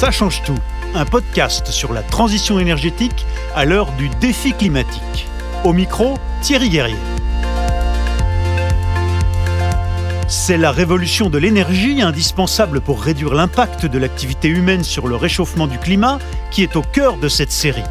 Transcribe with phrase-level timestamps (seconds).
[0.00, 0.56] Ça change tout,
[0.94, 5.28] un podcast sur la transition énergétique à l'heure du défi climatique.
[5.62, 6.96] Au micro, Thierry Guerrier.
[10.26, 15.66] C'est la révolution de l'énergie indispensable pour réduire l'impact de l'activité humaine sur le réchauffement
[15.66, 16.18] du climat
[16.50, 17.84] qui est au cœur de cette série.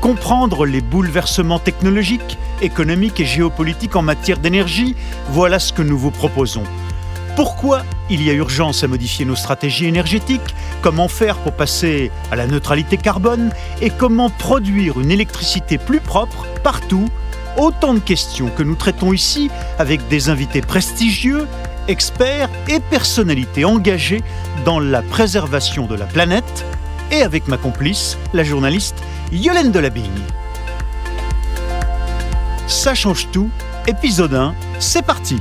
[0.00, 4.94] Comprendre les bouleversements technologiques, économiques et géopolitiques en matière d'énergie,
[5.30, 6.62] voilà ce que nous vous proposons.
[7.34, 12.36] Pourquoi il y a urgence à modifier nos stratégies énergétiques Comment faire pour passer à
[12.36, 17.08] la neutralité carbone Et comment produire une électricité plus propre partout.
[17.56, 21.46] Autant de questions que nous traitons ici avec des invités prestigieux,
[21.86, 24.22] experts et personnalités engagées
[24.64, 26.64] dans la préservation de la planète.
[27.12, 28.96] Et avec ma complice, la journaliste
[29.30, 30.10] Yolène Delabigne.
[32.66, 33.50] Ça change tout,
[33.86, 35.40] épisode 1, c'est parti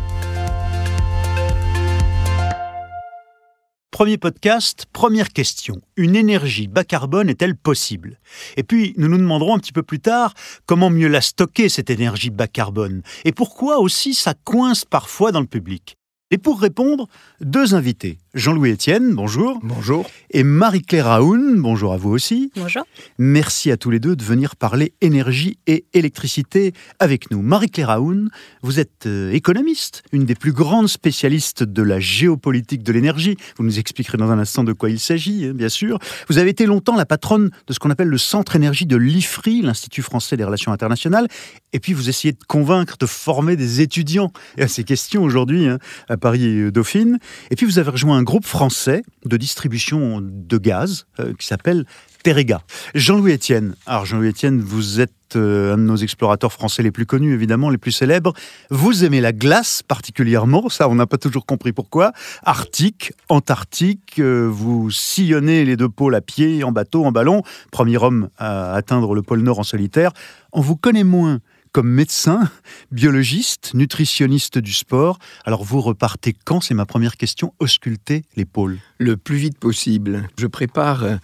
[3.91, 5.81] Premier podcast, première question.
[5.97, 8.21] Une énergie bas carbone est-elle possible?
[8.55, 10.33] Et puis, nous nous demanderons un petit peu plus tard
[10.65, 15.41] comment mieux la stocker, cette énergie bas carbone, et pourquoi aussi ça coince parfois dans
[15.41, 15.97] le public?
[16.31, 17.09] Et pour répondre,
[17.41, 18.17] deux invités.
[18.33, 19.59] Jean-Louis Etienne, bonjour.
[19.61, 20.09] Bonjour.
[20.29, 22.49] Et Marie-Claire Raoun, bonjour à vous aussi.
[22.55, 22.83] Bonjour.
[23.17, 27.41] Merci à tous les deux de venir parler énergie et électricité avec nous.
[27.41, 28.29] Marie-Claire Raoun,
[28.61, 33.35] vous êtes euh, économiste, une des plus grandes spécialistes de la géopolitique de l'énergie.
[33.57, 35.99] Vous nous expliquerez dans un instant de quoi il s'agit, hein, bien sûr.
[36.29, 39.61] Vous avez été longtemps la patronne de ce qu'on appelle le Centre énergie de l'IFRI,
[39.61, 41.27] l'Institut français des relations internationales.
[41.73, 45.79] Et puis vous essayez de convaincre, de former des étudiants à ces questions aujourd'hui hein,
[46.07, 47.19] à Paris Dauphine.
[47.49, 51.85] Et puis vous avez rejoint un groupe français de distribution de gaz euh, qui s'appelle
[52.21, 52.61] Terega.
[52.93, 53.73] Jean-Louis Etienne.
[53.87, 57.71] Alors Jean-Louis Etienne, vous êtes euh, un de nos explorateurs français les plus connus, évidemment,
[57.71, 58.33] les plus célèbres.
[58.69, 62.13] Vous aimez la glace particulièrement, ça on n'a pas toujours compris pourquoi.
[62.43, 67.41] Arctique, Antarctique, euh, vous sillonnez les deux pôles à pied, en bateau, en ballon.
[67.71, 70.11] Premier homme à atteindre le pôle Nord en solitaire.
[70.53, 71.39] On vous connaît moins
[71.71, 72.49] comme médecin,
[72.91, 75.19] biologiste, nutritionniste du sport.
[75.45, 76.61] Alors vous repartez quand?
[76.61, 77.53] C'est ma première question.
[77.59, 78.79] Ausculter l'épaule.
[78.97, 80.27] Le plus vite possible.
[80.37, 81.15] Je prépare euh,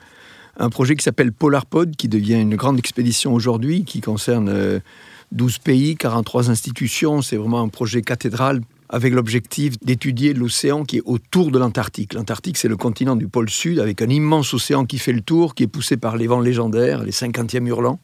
[0.58, 4.82] un projet qui s'appelle PolarPod, qui devient une grande expédition aujourd'hui, qui concerne
[5.32, 7.22] 12 euh, pays, 43 institutions.
[7.22, 12.14] C'est vraiment un projet cathédral avec l'objectif d'étudier l'océan qui est autour de l'Antarctique.
[12.14, 15.56] L'Antarctique, c'est le continent du pôle sud, avec un immense océan qui fait le tour,
[15.56, 18.00] qui est poussé par les vents légendaires, les 50e hurlants.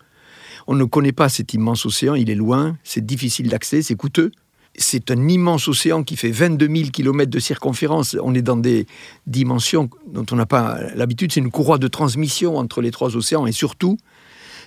[0.67, 4.31] On ne connaît pas cet immense océan, il est loin, c'est difficile d'accès, c'est coûteux.
[4.75, 8.17] C'est un immense océan qui fait 22 000 km de circonférence.
[8.23, 8.87] On est dans des
[9.27, 11.31] dimensions dont on n'a pas l'habitude.
[11.31, 13.97] C'est une courroie de transmission entre les trois océans et surtout,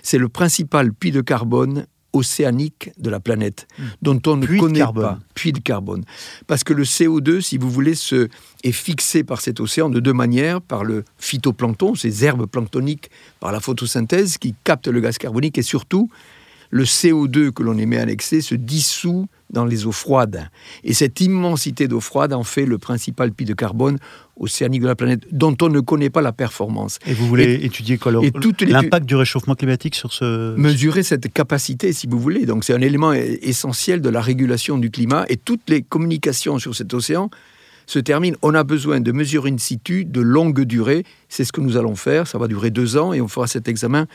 [0.03, 3.83] c'est le principal puits de carbone océanique de la planète, hmm.
[4.01, 5.19] dont on ne connaît pas.
[5.33, 6.03] Puits de carbone.
[6.47, 8.29] Parce que le CO2, si vous voulez, se,
[8.63, 13.51] est fixé par cet océan de deux manières, par le phytoplancton, ces herbes planctoniques, par
[13.51, 16.09] la photosynthèse qui captent le gaz carbonique, et surtout,
[16.69, 20.49] le CO2 que l'on émet à l'excès se dissout dans les eaux froides.
[20.83, 23.97] Et cette immensité d'eau froide en fait le principal puits de carbone
[24.39, 26.99] océanique de la planète, dont on ne connaît pas la performance.
[27.05, 27.97] Et vous voulez étudier
[28.67, 30.55] l'impact du réchauffement climatique sur ce...
[30.55, 32.45] Mesurer cette capacité, si vous voulez.
[32.45, 36.75] Donc c'est un élément essentiel de la régulation du climat, et toutes les communications sur
[36.75, 37.29] cet océan
[37.87, 38.37] se terminent.
[38.41, 41.03] On a besoin de mesurer in situ de longue durée.
[41.29, 42.27] C'est ce que nous allons faire.
[42.27, 44.07] Ça va durer deux ans, et on fera cet examen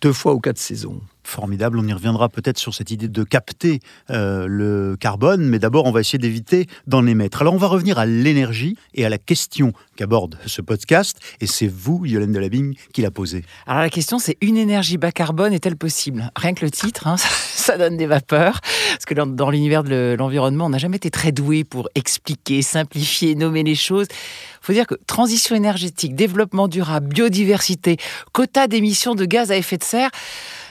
[0.00, 1.00] deux fois ou quatre saisons.
[1.26, 5.86] Formidable, on y reviendra peut-être sur cette idée de capter euh, le carbone, mais d'abord
[5.86, 7.42] on va essayer d'éviter d'en émettre.
[7.42, 11.66] Alors on va revenir à l'énergie et à la question qu'aborde ce podcast, et c'est
[11.66, 13.44] vous, Yolène Delabigne, qui l'a posée.
[13.66, 16.30] Alors la question c'est une énergie bas carbone est-elle possible?
[16.36, 20.66] Rien que le titre, hein, ça, donne des vapeurs, parce que dans, l'univers de l'environnement,
[20.66, 24.06] on n'a jamais été très doué pour expliquer, simplifier, nommer les choses.
[24.66, 27.98] Faut dire que transition énergétique, développement durable, biodiversité,
[28.32, 30.10] quota d'émissions de gaz à effet de serre,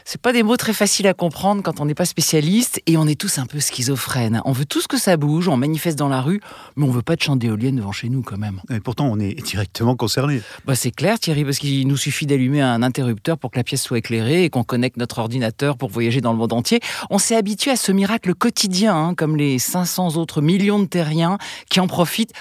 [0.04, 3.08] c'est pas des mots très faciles à comprendre quand on n'est pas spécialiste et on
[3.08, 4.42] est tous un peu schizophrènes.
[4.44, 6.42] On veut tous que ça bouge, on manifeste dans la rue,
[6.76, 8.62] mais on veut pas de champs d'éoliennes devant chez nous quand même.
[8.70, 10.42] Et pourtant, on est directement concerné.
[10.66, 13.82] Bah, c'est clair, Thierry, parce qu'il nous suffit d'allumer un interrupteur pour que la pièce
[13.82, 16.82] soit éclairée et qu'on connecte notre ordinateur pour voyager dans le monde entier.
[17.10, 21.38] On s'est habitué à ce miracle quotidien, hein, comme les 500 autres millions de terriens
[21.70, 22.34] qui en profitent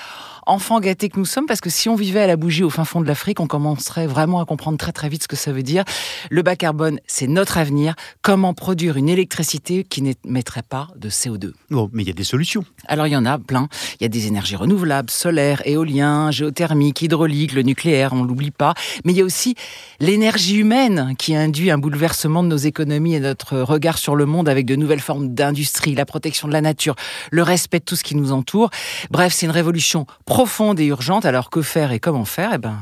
[0.46, 2.84] enfants gâtés que nous sommes, parce que si on vivait à la bougie au fin
[2.84, 5.62] fond de l'Afrique, on commencerait vraiment à comprendre très très vite ce que ça veut
[5.62, 5.84] dire.
[6.30, 7.94] Le bas carbone, c'est notre avenir.
[8.22, 12.24] Comment produire une électricité qui n'émettrait pas de CO2 Bon, mais il y a des
[12.24, 12.64] solutions.
[12.88, 13.68] Alors il y en a plein.
[14.00, 18.74] Il y a des énergies renouvelables, solaire, éolien, géothermique, hydraulique, le nucléaire, on l'oublie pas.
[19.04, 19.54] Mais il y a aussi
[20.00, 24.48] l'énergie humaine qui induit un bouleversement de nos économies et notre regard sur le monde
[24.48, 26.94] avec de nouvelles formes d'industrie, la protection de la nature,
[27.30, 28.70] le respect de tout ce qui nous entoure.
[29.10, 31.24] Bref, c'est une révolution profonde et urgente.
[31.24, 32.52] Alors que faire et comment faire?
[32.54, 32.78] Eh ben,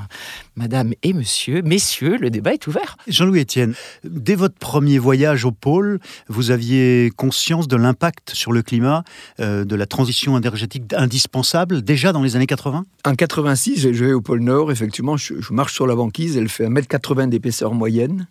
[0.56, 2.96] Madame et Monsieur, Messieurs, le débat est ouvert.
[3.08, 8.62] Jean-Louis Etienne, dès votre premier voyage au pôle, vous aviez conscience de l'impact sur le
[8.62, 9.02] climat
[9.40, 14.12] euh, de la transition énergétique indispensable déjà dans les années 80 En 86, je vais
[14.12, 14.70] au pôle Nord.
[14.70, 16.36] Effectivement, je, je marche sur la banquise.
[16.36, 18.26] Elle fait 1m80 d'épaisseur moyenne.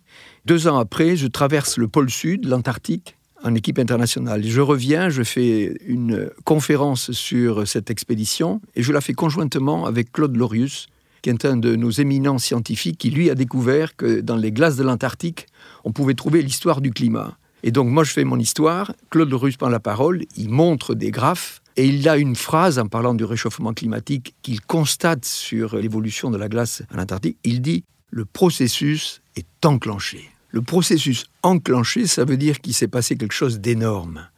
[0.46, 4.44] Deux ans après, je traverse le pôle Sud, l'Antarctique en équipe internationale.
[4.44, 10.12] Je reviens, je fais une conférence sur cette expédition et je la fais conjointement avec
[10.12, 10.86] Claude Lorius,
[11.22, 14.76] qui est un de nos éminents scientifiques, qui lui a découvert que dans les glaces
[14.76, 15.46] de l'Antarctique,
[15.84, 17.38] on pouvait trouver l'histoire du climat.
[17.62, 21.12] Et donc moi je fais mon histoire, Claude Lorius prend la parole, il montre des
[21.12, 26.30] graphes et il a une phrase en parlant du réchauffement climatique qu'il constate sur l'évolution
[26.30, 27.38] de la glace à l'Antarctique.
[27.44, 30.28] Il dit le processus est enclenché.
[30.50, 34.28] Le processus enclenché, ça veut dire qu'il s'est passé quelque chose d'énorme.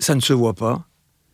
[0.00, 0.84] Ça ne se voit pas,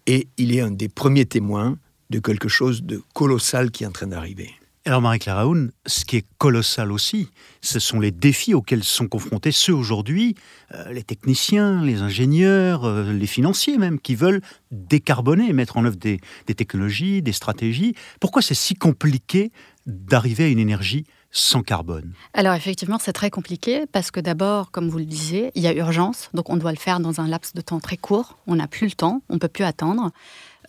[0.07, 1.79] et il est un des premiers témoins
[2.11, 4.51] de quelque chose de colossal qui est en train d'arriver.
[4.87, 7.29] Alors Marie-Claire Raoun, ce qui est colossal aussi,
[7.61, 10.37] ce sont les défis auxquels sont confrontés ceux aujourd'hui,
[10.73, 14.41] euh, les techniciens, les ingénieurs, euh, les financiers même, qui veulent
[14.71, 17.97] décarboner, mettre en œuvre des, des technologies, des stratégies.
[18.21, 19.51] Pourquoi c'est si compliqué
[19.87, 22.13] d'arriver à une énergie sans carbone?
[22.33, 25.75] Alors effectivement, c'est très compliqué parce que d'abord, comme vous le disiez, il y a
[25.75, 28.39] urgence, donc on doit le faire dans un laps de temps très court.
[28.47, 30.13] On n'a plus le temps, on ne peut plus attendre.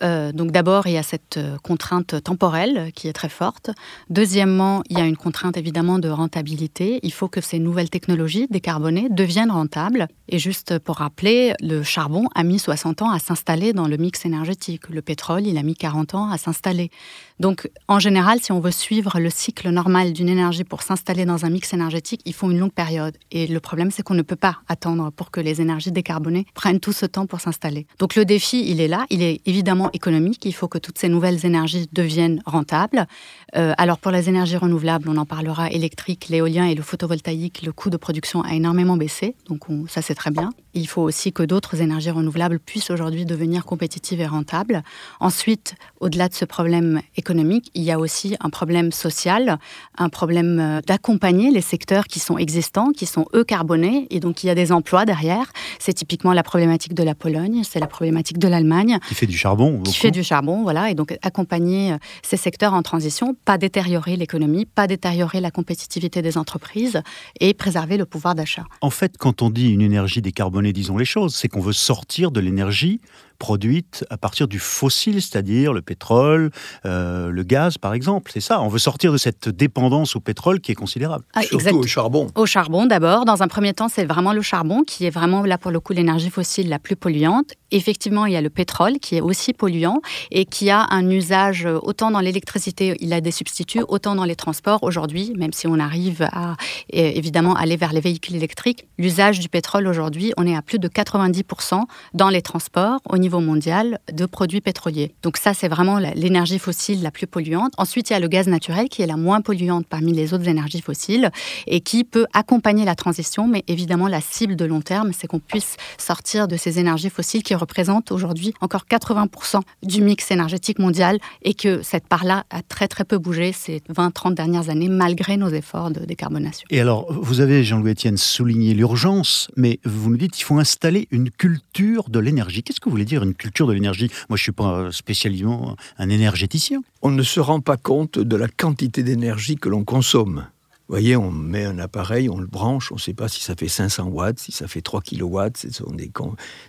[0.03, 3.71] Euh, donc d'abord, il y a cette euh, contrainte temporelle qui est très forte.
[4.09, 6.99] Deuxièmement, il y a une contrainte évidemment de rentabilité.
[7.03, 10.07] Il faut que ces nouvelles technologies décarbonées deviennent rentables.
[10.29, 14.25] Et juste pour rappeler, le charbon a mis 60 ans à s'installer dans le mix
[14.25, 14.89] énergétique.
[14.89, 16.91] Le pétrole, il a mis 40 ans à s'installer.
[17.39, 21.45] Donc en général, si on veut suivre le cycle normal d'une énergie pour s'installer dans
[21.45, 23.15] un mix énergétique, il faut une longue période.
[23.31, 26.79] Et le problème, c'est qu'on ne peut pas attendre pour que les énergies décarbonées prennent
[26.79, 27.87] tout ce temps pour s'installer.
[27.99, 29.05] Donc le défi, il est là.
[29.09, 30.45] Il est évidemment économique.
[30.45, 33.07] Il faut que toutes ces nouvelles énergies deviennent rentables.
[33.55, 37.71] Euh, alors pour les énergies renouvelables, on en parlera, électrique, l'éolien et le photovoltaïque, le
[37.71, 39.35] coût de production a énormément baissé.
[39.47, 40.51] Donc ça c'est très bien.
[40.73, 44.83] Il faut aussi que d'autres énergies renouvelables puissent aujourd'hui devenir compétitives et rentables.
[45.19, 49.57] Ensuite, au-delà de ce problème économique, il y a aussi un problème social,
[49.97, 54.43] un problème euh, d'accompagner les secteurs qui sont existants, qui sont eux carbonés, et donc
[54.43, 55.51] il y a des emplois derrière.
[55.79, 58.99] C'est typiquement la problématique de la Pologne, c'est la problématique de l'Allemagne.
[59.07, 59.76] Qui fait du charbon.
[59.83, 64.15] Qui fait du charbon, voilà, et donc accompagner euh, ces secteurs en transition, pas détériorer
[64.15, 67.01] l'économie, pas détériorer la compétitivité des entreprises
[67.39, 68.63] et préserver le pouvoir d'achat.
[68.81, 72.31] En fait, quand on dit une énergie décarbonée, disons les choses, c'est qu'on veut sortir
[72.31, 73.01] de l'énergie
[73.37, 76.51] produite à partir du fossile, c'est-à-dire le pétrole,
[76.85, 78.31] euh, le gaz, par exemple.
[78.33, 78.61] C'est ça.
[78.61, 81.25] On veut sortir de cette dépendance au pétrole qui est considérable.
[81.33, 82.27] Ah, Surtout au charbon.
[82.35, 83.25] Au charbon, d'abord.
[83.25, 85.93] Dans un premier temps, c'est vraiment le charbon qui est vraiment, là, pour le coup,
[85.93, 87.53] l'énergie fossile la plus polluante.
[87.71, 90.01] Effectivement, il y a le pétrole qui est aussi polluant
[90.31, 94.23] et qui a un usage euh, autant dans l'électricité, il a des substituts, autant dans
[94.23, 94.79] les transports.
[94.83, 96.55] Aujourd'hui, même si on arrive à,
[96.89, 100.87] évidemment, aller vers les véhicules électriques, l'usage du pétrole aujourd'hui, on est à plus de
[100.87, 105.13] 90% dans les transports au niveau niveau mondial de produits pétroliers.
[105.21, 107.73] Donc ça, c'est vraiment l'énergie fossile la plus polluante.
[107.77, 110.47] Ensuite, il y a le gaz naturel qui est la moins polluante parmi les autres
[110.47, 111.29] énergies fossiles
[111.65, 113.45] et qui peut accompagner la transition.
[113.45, 117.43] Mais évidemment, la cible de long terme, c'est qu'on puisse sortir de ces énergies fossiles
[117.43, 122.87] qui représentent aujourd'hui encore 80% du mix énergétique mondial et que cette part-là a très
[122.87, 126.65] très peu bougé ces 20-30 dernières années malgré nos efforts de décarbonation.
[126.69, 131.09] Et alors, vous avez, Jean-Louis Etienne, souligné l'urgence, mais vous nous dites qu'il faut installer
[131.11, 132.63] une culture de l'énergie.
[132.63, 134.09] Qu'est-ce que vous voulez dire une culture de l'énergie.
[134.29, 136.81] Moi, je ne suis pas spécialement un énergéticien.
[137.01, 140.47] On ne se rend pas compte de la quantité d'énergie que l'on consomme.
[140.87, 143.55] Vous voyez, on met un appareil, on le branche, on ne sait pas si ça
[143.55, 146.09] fait 500 watts, si ça fait 3 kilowatts, ce sont des,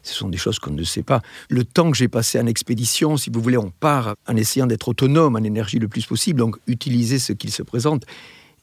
[0.03, 1.23] ce sont des choses qu'on ne sait pas.
[1.49, 4.89] Le temps que j'ai passé en expédition, si vous voulez, on part en essayant d'être
[4.89, 8.07] autonome en énergie le plus possible, donc utiliser ce qu'il se présente.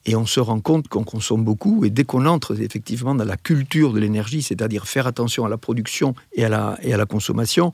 [0.06, 1.84] Et on se rend compte qu'on consomme beaucoup.
[1.84, 5.58] Et dès qu'on entre effectivement dans la culture de l'énergie, c'est-à-dire faire attention à la
[5.58, 7.72] production et à la, et à la consommation,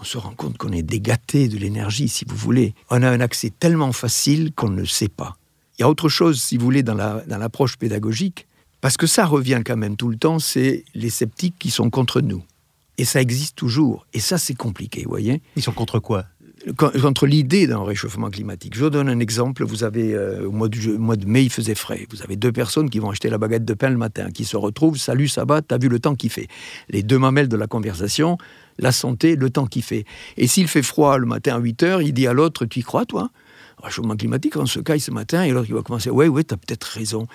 [0.00, 2.74] on se rend compte qu'on est dégâté de l'énergie, si vous voulez.
[2.90, 5.36] On a un accès tellement facile qu'on ne sait pas.
[5.78, 8.46] Il y a autre chose, si vous voulez, dans l'approche dans pédagogique,
[8.80, 12.20] parce que ça revient quand même tout le temps, c'est les sceptiques qui sont contre
[12.20, 12.42] nous.
[12.96, 14.06] Et ça existe toujours.
[14.12, 15.40] Et ça, c'est compliqué, vous voyez.
[15.54, 16.24] Ils sont contre quoi?
[16.76, 18.74] Contre l'idée d'un réchauffement climatique.
[18.74, 19.64] Je vous donne un exemple.
[19.64, 22.06] Vous avez, euh, au mois de, mois de, mai, il faisait frais.
[22.10, 24.56] Vous avez deux personnes qui vont acheter la baguette de pain le matin, qui se
[24.56, 26.48] retrouvent, salut, ça va, t'as vu le temps qu'il fait.
[26.88, 28.38] Les deux mamelles de la conversation,
[28.78, 30.04] la santé, le temps qu'il fait.
[30.36, 32.82] Et s'il fait froid le matin à 8 heures, il dit à l'autre, tu y
[32.82, 33.30] crois, toi?
[33.82, 36.56] Réchauffement climatique, on se caille ce matin, et l'autre, il va commencer, ouais, ouais, t'as
[36.56, 37.26] peut-être raison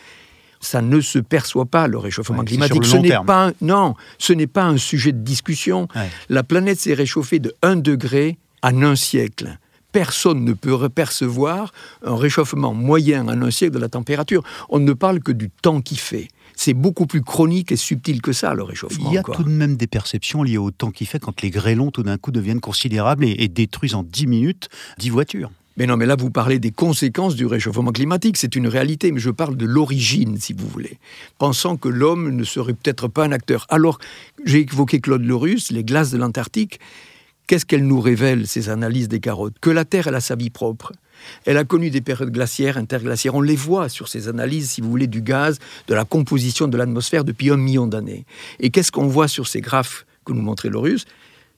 [0.59, 2.85] ça ne se perçoit pas le réchauffement climatique.
[2.85, 5.89] Ce n'est pas non, ce n'est pas un sujet de discussion.
[6.29, 9.57] La planète s'est réchauffée de 1 degré en un siècle.
[9.91, 11.71] personne ne peut percevoir
[12.03, 14.43] un réchauffement moyen en un siècle de la température.
[14.69, 16.29] On ne parle que du temps qui fait.
[16.55, 19.11] C'est beaucoup plus chronique et subtil que ça, le réchauffement.
[19.11, 21.51] Il y a tout de même des perceptions liées au temps qui fait quand les
[21.51, 25.51] grêlons, tout d'un coup, deviennent considérables et, et détruisent en 10 minutes 10 voitures.
[25.77, 28.37] Mais non, mais là, vous parlez des conséquences du réchauffement climatique.
[28.37, 30.99] C'est une réalité, mais je parle de l'origine, si vous voulez.
[31.39, 33.65] Pensant que l'homme ne serait peut-être pas un acteur.
[33.69, 33.97] Alors,
[34.45, 36.79] j'ai évoqué Claude Lorus, les glaces de l'Antarctique.
[37.47, 39.55] Qu'est-ce qu'elles nous révèlent, ces analyses des carottes?
[39.59, 40.93] Que la Terre, elle a sa vie propre.
[41.45, 43.35] Elle a connu des périodes glaciaires, interglaciaires.
[43.35, 46.77] On les voit sur ces analyses, si vous voulez, du gaz, de la composition de
[46.77, 48.25] l'atmosphère depuis un million d'années.
[48.59, 51.05] Et qu'est-ce qu'on voit sur ces graphes que nous montrait Lorus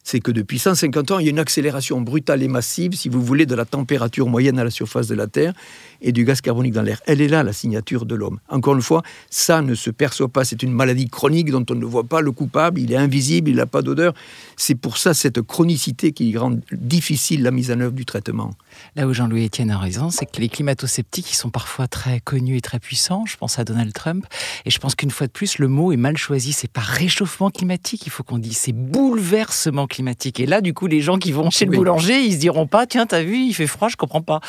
[0.05, 3.23] c'est que depuis 150 ans, il y a une accélération brutale et massive, si vous
[3.23, 5.53] voulez, de la température moyenne à la surface de la Terre
[5.99, 7.01] et du gaz carbonique dans l'air.
[7.07, 8.39] Elle est là, la signature de l'homme.
[8.47, 10.45] Encore une fois, ça ne se perçoit pas.
[10.45, 12.79] C'est une maladie chronique dont on ne voit pas le coupable.
[12.79, 14.13] Il est invisible, il n'a pas d'odeur.
[14.57, 18.51] C'est pour ça cette chronicité qui rend difficile la mise en œuvre du traitement.
[18.95, 22.57] Là où Jean-Louis Etienne a raison, c'est que les climato-sceptiques, ils sont parfois très connus
[22.57, 23.25] et très puissants.
[23.25, 24.25] Je pense à Donald Trump.
[24.65, 26.53] Et je pense qu'une fois de plus, le mot est mal choisi.
[26.53, 28.57] C'est pas réchauffement climatique, il faut qu'on dise.
[28.57, 30.39] C'est bouleversement climatique.
[30.39, 32.87] Et là, du coup, les gens qui vont chez le boulanger, ils se diront pas,
[32.87, 34.39] tiens, t'as vu, il fait froid, je comprends pas.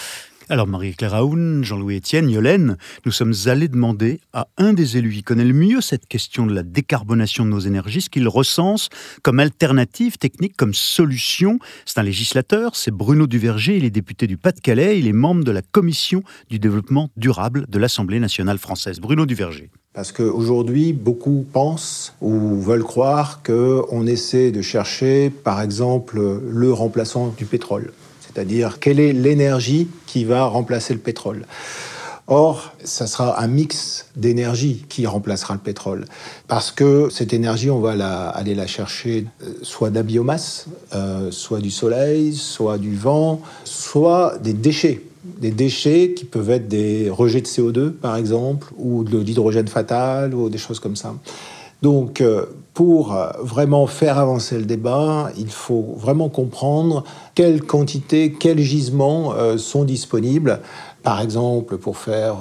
[0.49, 5.23] Alors Marie-Claire Aoun, Jean-Louis Etienne, Yolène, nous sommes allés demander à un des élus qui
[5.25, 8.89] connaît le mieux cette question de la décarbonation de nos énergies, ce qu'il recense
[9.23, 11.59] comme alternative technique, comme solution.
[11.85, 15.51] C'est un législateur, c'est Bruno Duverger, il est député du Pas-de-Calais, il est membre de
[15.51, 19.01] la commission du développement durable de l'Assemblée nationale française.
[19.01, 19.71] Bruno Duverger.
[19.95, 27.35] Parce qu'aujourd'hui, beaucoup pensent ou veulent croire qu'on essaie de chercher, par exemple, le remplaçant
[27.37, 27.91] du pétrole
[28.37, 31.47] c'est-à-dire quelle est l'énergie qui va remplacer le pétrole?
[32.27, 36.05] Or, ça sera un mix d'énergie qui remplacera le pétrole.
[36.47, 37.93] Parce que cette énergie, on va
[38.29, 43.41] aller la chercher euh, soit de la biomasse, euh, soit du soleil, soit du vent,
[43.65, 45.01] soit des déchets.
[45.41, 50.35] Des déchets qui peuvent être des rejets de CO2, par exemple, ou de l'hydrogène fatal,
[50.35, 51.15] ou des choses comme ça.
[51.83, 57.05] Donc, euh, pour euh, vraiment faire avancer le débat, il faut vraiment comprendre
[57.35, 60.61] quelles quantités, quels gisements euh, sont disponibles.
[61.03, 62.39] Par exemple, pour faire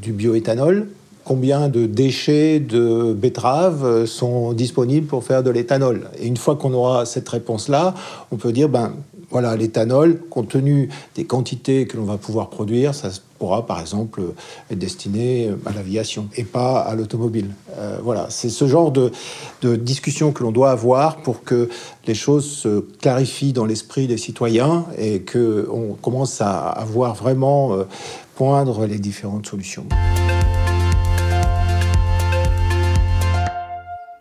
[0.00, 0.88] du bioéthanol,
[1.24, 6.10] combien de déchets de betteraves sont disponibles pour faire de l'éthanol.
[6.18, 7.94] Et une fois qu'on aura cette réponse-là,
[8.32, 8.94] on peut dire, ben,
[9.32, 13.08] voilà, l'éthanol, compte tenu des quantités que l'on va pouvoir produire, ça
[13.38, 14.20] pourra par exemple
[14.70, 17.48] être destiné à l'aviation et pas à l'automobile.
[17.78, 19.10] Euh, voilà, c'est ce genre de,
[19.62, 21.70] discussion que l'on doit avoir pour que
[22.06, 27.84] les choses se clarifient dans l'esprit des citoyens et qu'on commence à, avoir vraiment euh,
[28.36, 29.86] poindre les différentes solutions.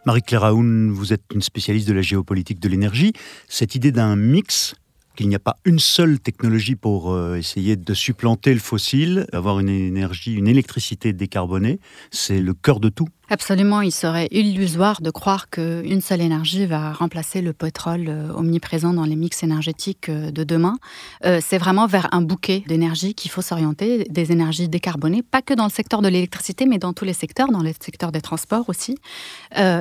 [0.05, 3.13] Marie-Claire Aoun, vous êtes une spécialiste de la géopolitique de l'énergie.
[3.47, 4.73] Cette idée d'un mix
[5.21, 9.59] qu'il n'y a pas une seule technologie pour euh, essayer de supplanter le fossile, avoir
[9.59, 13.07] une énergie, une électricité décarbonée, c'est le cœur de tout.
[13.33, 18.93] Absolument, il serait illusoire de croire qu'une seule énergie va remplacer le pétrole euh, omniprésent
[18.93, 20.75] dans les mix énergétiques euh, de demain.
[21.23, 25.53] Euh, c'est vraiment vers un bouquet d'énergie qu'il faut s'orienter, des énergies décarbonées, pas que
[25.53, 28.65] dans le secteur de l'électricité, mais dans tous les secteurs, dans le secteur des transports
[28.67, 28.97] aussi.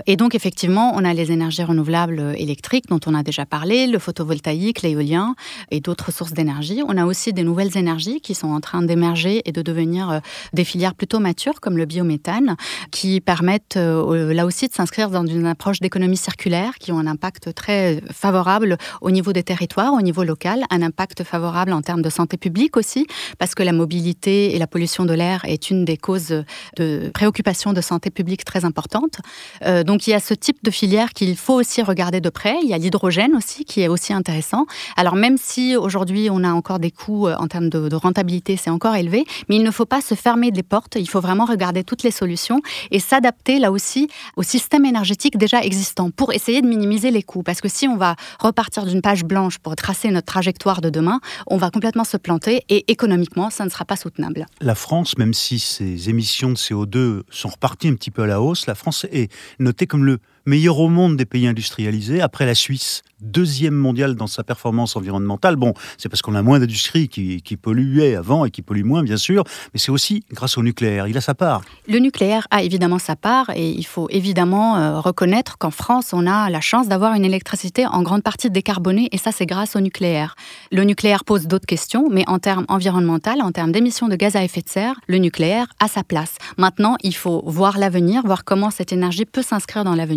[0.07, 3.99] et donc, effectivement, on a les énergies renouvelables électriques dont on a déjà parlé, le
[3.99, 5.35] photovoltaïque, l'éolien
[5.73, 6.83] et d'autres sources d'énergie.
[6.87, 10.21] On a aussi des nouvelles énergies qui sont en train d'émerger et de devenir
[10.53, 12.57] des filières plutôt matures, comme le biométhane,
[12.93, 16.99] qui permettent permettent euh, là aussi de s'inscrire dans une approche d'économie circulaire qui ont
[16.99, 21.81] un impact très favorable au niveau des territoires, au niveau local, un impact favorable en
[21.81, 23.07] termes de santé publique aussi,
[23.39, 26.45] parce que la mobilité et la pollution de l'air est une des causes
[26.77, 29.21] de préoccupation de santé publique très importante.
[29.65, 32.57] Euh, donc il y a ce type de filière qu'il faut aussi regarder de près.
[32.63, 34.67] Il y a l'hydrogène aussi qui est aussi intéressant.
[34.99, 38.59] Alors même si aujourd'hui on a encore des coûts euh, en termes de, de rentabilité,
[38.59, 40.97] c'est encore élevé, mais il ne faut pas se fermer des portes.
[40.97, 45.63] Il faut vraiment regarder toutes les solutions et s'adapter là aussi au système énergétique déjà
[45.63, 47.43] existant pour essayer de minimiser les coûts.
[47.43, 51.21] Parce que si on va repartir d'une page blanche pour tracer notre trajectoire de demain,
[51.47, 54.47] on va complètement se planter et économiquement, ça ne sera pas soutenable.
[54.61, 58.41] La France, même si ses émissions de CO2 sont reparties un petit peu à la
[58.41, 62.55] hausse, la France est notée comme le meilleur au monde des pays industrialisés, après la
[62.55, 65.57] Suisse, deuxième mondiale dans sa performance environnementale.
[65.57, 69.03] Bon, c'est parce qu'on a moins d'industries qui, qui polluaient avant et qui polluent moins,
[69.03, 71.09] bien sûr, mais c'est aussi grâce au nucléaire.
[71.09, 71.63] Il a sa part.
[71.89, 76.27] Le nucléaire a évidemment sa part et il faut évidemment euh, reconnaître qu'en France, on
[76.27, 79.81] a la chance d'avoir une électricité en grande partie décarbonée et ça, c'est grâce au
[79.81, 80.37] nucléaire.
[80.71, 84.45] Le nucléaire pose d'autres questions, mais en termes environnementaux, en termes d'émissions de gaz à
[84.45, 86.37] effet de serre, le nucléaire a sa place.
[86.59, 90.11] Maintenant, il faut voir l'avenir, voir comment cette énergie peut s'inscrire dans l'avenir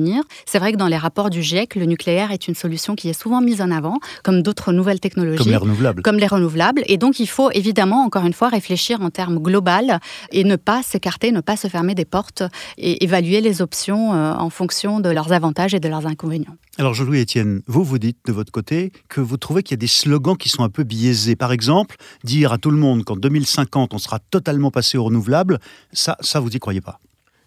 [0.45, 3.19] c'est vrai que dans les rapports du GIEC, le nucléaire est une solution qui est
[3.19, 5.37] souvent mise en avant, comme d'autres nouvelles technologies.
[5.37, 6.01] Comme les renouvelables.
[6.01, 6.83] Comme les renouvelables.
[6.87, 9.99] Et donc, il faut évidemment, encore une fois, réfléchir en termes global
[10.31, 12.43] et ne pas s'écarter, ne pas se fermer des portes
[12.77, 16.55] et évaluer les options euh, en fonction de leurs avantages et de leurs inconvénients.
[16.77, 19.81] Alors, Jean-Louis Etienne, vous, vous dites de votre côté que vous trouvez qu'il y a
[19.81, 21.35] des slogans qui sont un peu biaisés.
[21.35, 25.59] Par exemple, dire à tout le monde qu'en 2050, on sera totalement passé au renouvelable,
[25.91, 26.99] ça, ça vous y croyez pas?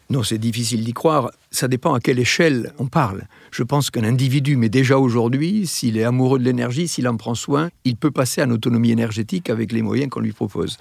[0.09, 1.33] Non, c'est difficile d'y croire.
[1.51, 3.25] Ça dépend à quelle échelle on parle.
[3.51, 7.35] Je pense qu'un individu, mais déjà aujourd'hui, s'il est amoureux de l'énergie, s'il en prend
[7.35, 10.79] soin, il peut passer à l'autonomie énergétique avec les moyens qu'on lui propose.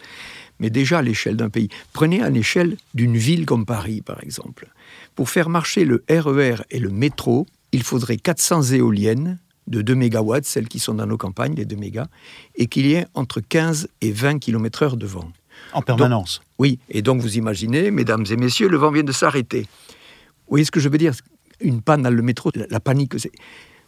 [0.59, 1.69] Mais déjà à l'échelle d'un pays.
[1.91, 4.67] Prenez à l'échelle d'une ville comme Paris, par exemple.
[5.15, 9.95] Pour faire marcher le RER e et le métro, il faudrait 400 éoliennes de 2
[9.95, 12.07] MW, celles qui sont dans nos campagnes, les 2 mégas,
[12.55, 15.31] et qu'il y ait entre 15 et 20 km/h de vent.
[15.73, 16.41] En permanence.
[16.59, 19.61] oui, et donc vous imaginez, mesdames et messieurs, le vent vient de s'arrêter.
[19.61, 21.13] Vous voyez ce que je veux dire?
[21.59, 23.31] Une panne dans le métro, la, panique, c'est...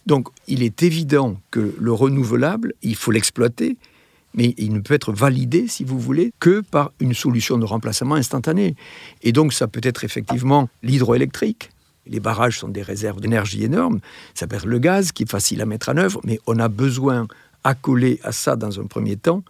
[0.06, 3.78] Donc il est évident que le renouvelable, il faut l'exploiter,
[4.34, 8.16] mais il ne peut être validé, si vous voulez, que par une solution de remplacement
[8.16, 8.76] instantané.
[9.24, 11.72] Et donc ça peut être effectivement l'hydroélectrique.
[12.06, 14.00] Les barrages sont des réserves d'énergie énormes.
[14.34, 16.70] Ça peut être le gaz qui est facile à mettre en œuvre, mais on a
[16.70, 17.28] besoin,
[17.64, 19.44] accolé à ça dans un premier temps,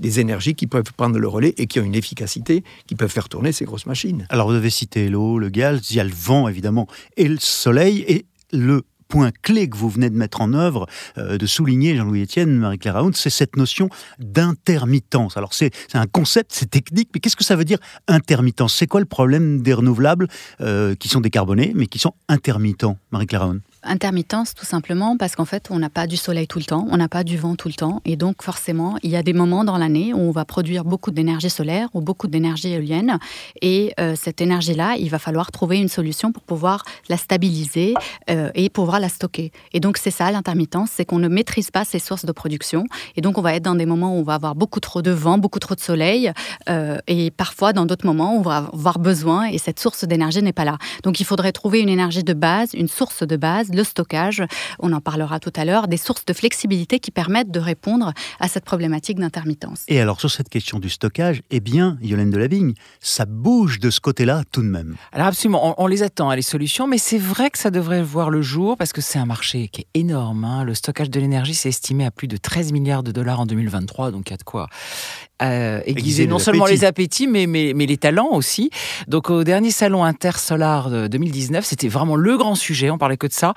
[0.00, 3.28] des énergies qui peuvent prendre le relais et qui ont une efficacité, qui peuvent faire
[3.28, 4.26] tourner ces grosses machines.
[4.30, 7.38] Alors vous avez cité l'eau, le gaz, il y a le vent évidemment, et le
[7.38, 10.86] soleil, et le point clé que vous venez de mettre en œuvre,
[11.18, 15.36] euh, de souligner, Jean-Louis Etienne, Marie-Claire Raoult, c'est cette notion d'intermittence.
[15.36, 17.78] Alors c'est un concept, c'est technique, mais qu'est-ce que ça veut dire
[18.08, 18.74] intermittence?
[18.74, 20.28] C'est quoi le problème des renouvelables
[20.60, 25.46] euh, qui sont décarbonés, mais qui sont intermittents, Marie-Claire Raoult Intermittence, tout simplement, parce qu'en
[25.46, 27.68] fait, on n'a pas du soleil tout le temps, on n'a pas du vent tout
[27.68, 28.02] le temps.
[28.04, 31.10] Et donc, forcément, il y a des moments dans l'année où on va produire beaucoup
[31.10, 33.18] d'énergie solaire ou beaucoup d'énergie éolienne.
[33.62, 37.94] Et euh, cette énergie-là, il va falloir trouver une solution pour pouvoir la stabiliser
[38.28, 39.50] euh, et pouvoir la stocker.
[39.72, 42.84] Et donc, c'est ça, l'intermittence, c'est qu'on ne maîtrise pas ces sources de production.
[43.16, 45.10] Et donc, on va être dans des moments où on va avoir beaucoup trop de
[45.10, 46.30] vent, beaucoup trop de soleil.
[46.68, 50.52] Euh, et parfois, dans d'autres moments, on va avoir besoin et cette source d'énergie n'est
[50.52, 50.76] pas là.
[51.02, 54.42] Donc, il faudrait trouver une énergie de base, une source de base le stockage,
[54.78, 58.48] on en parlera tout à l'heure, des sources de flexibilité qui permettent de répondre à
[58.48, 59.84] cette problématique d'intermittence.
[59.88, 64.00] Et alors sur cette question du stockage, eh bien, Yolène Delavigne, ça bouge de ce
[64.00, 64.96] côté-là tout de même.
[65.12, 68.30] Alors absolument, on, les attend, hein, les solutions, mais c'est vrai que ça devrait voir
[68.30, 70.44] le jour parce que c'est un marché qui est énorme.
[70.44, 70.64] Hein.
[70.64, 74.10] Le stockage de l'énergie s'est estimé à plus de 13 milliards de dollars en 2023,
[74.10, 74.68] donc il y a de quoi
[75.42, 78.70] euh, aiguiser non seulement les appétits, mais, mais, mais, les talents aussi.
[79.08, 83.26] Donc au dernier salon Intersolar de 2019, c'était vraiment le grand sujet, on parlait que
[83.26, 83.54] de ça.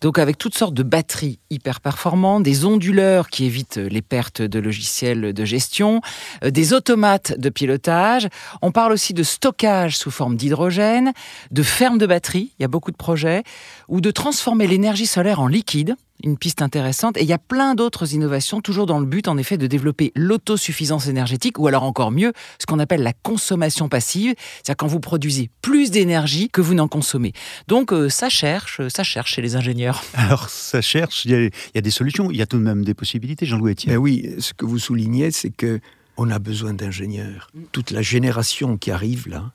[0.00, 4.58] Donc avec toutes sortes de batteries hyper performantes, des onduleurs qui évitent les pertes de
[4.58, 6.00] logiciels de gestion,
[6.44, 8.28] euh, des automates de pilotage.
[8.62, 11.12] On parle aussi de stockage sous forme d'hydrogène,
[11.50, 13.42] de ferme de batteries, il y a beaucoup de projets,
[13.88, 17.16] ou de transformer l'énergie solaire en liquide une piste intéressante.
[17.16, 20.12] Et il y a plein d'autres innovations, toujours dans le but, en effet, de développer
[20.14, 25.00] l'autosuffisance énergétique, ou alors encore mieux, ce qu'on appelle la consommation passive, c'est-à-dire quand vous
[25.00, 27.32] produisez plus d'énergie que vous n'en consommez.
[27.68, 30.02] Donc euh, ça cherche, ça cherche chez les ingénieurs.
[30.14, 32.94] Alors ça cherche, il y, a, des solutions, il y a tout de même des
[32.94, 33.94] possibilités, Jean-Louis Etienne.
[33.94, 35.80] Ben oui, ce que vous soulignez, c'est que
[36.16, 37.50] on a besoin d'ingénieurs.
[37.72, 39.52] Toute la génération qui arrive là,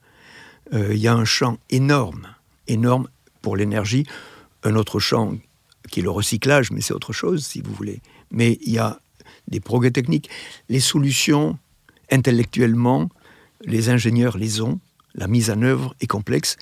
[0.73, 2.27] euh, il y a un champ énorme,
[2.67, 3.07] énorme
[3.41, 4.05] pour l'énergie.
[4.63, 5.33] Un autre champ
[5.89, 8.01] qui est le recyclage, mais c'est autre chose, si vous voulez.
[8.31, 8.99] Mais il y a
[9.47, 10.29] des progrès techniques.
[10.69, 11.57] Les solutions,
[12.09, 13.09] intellectuellement,
[13.65, 14.79] les ingénieurs les ont.
[15.13, 16.57] La mise en œuvre est complexe.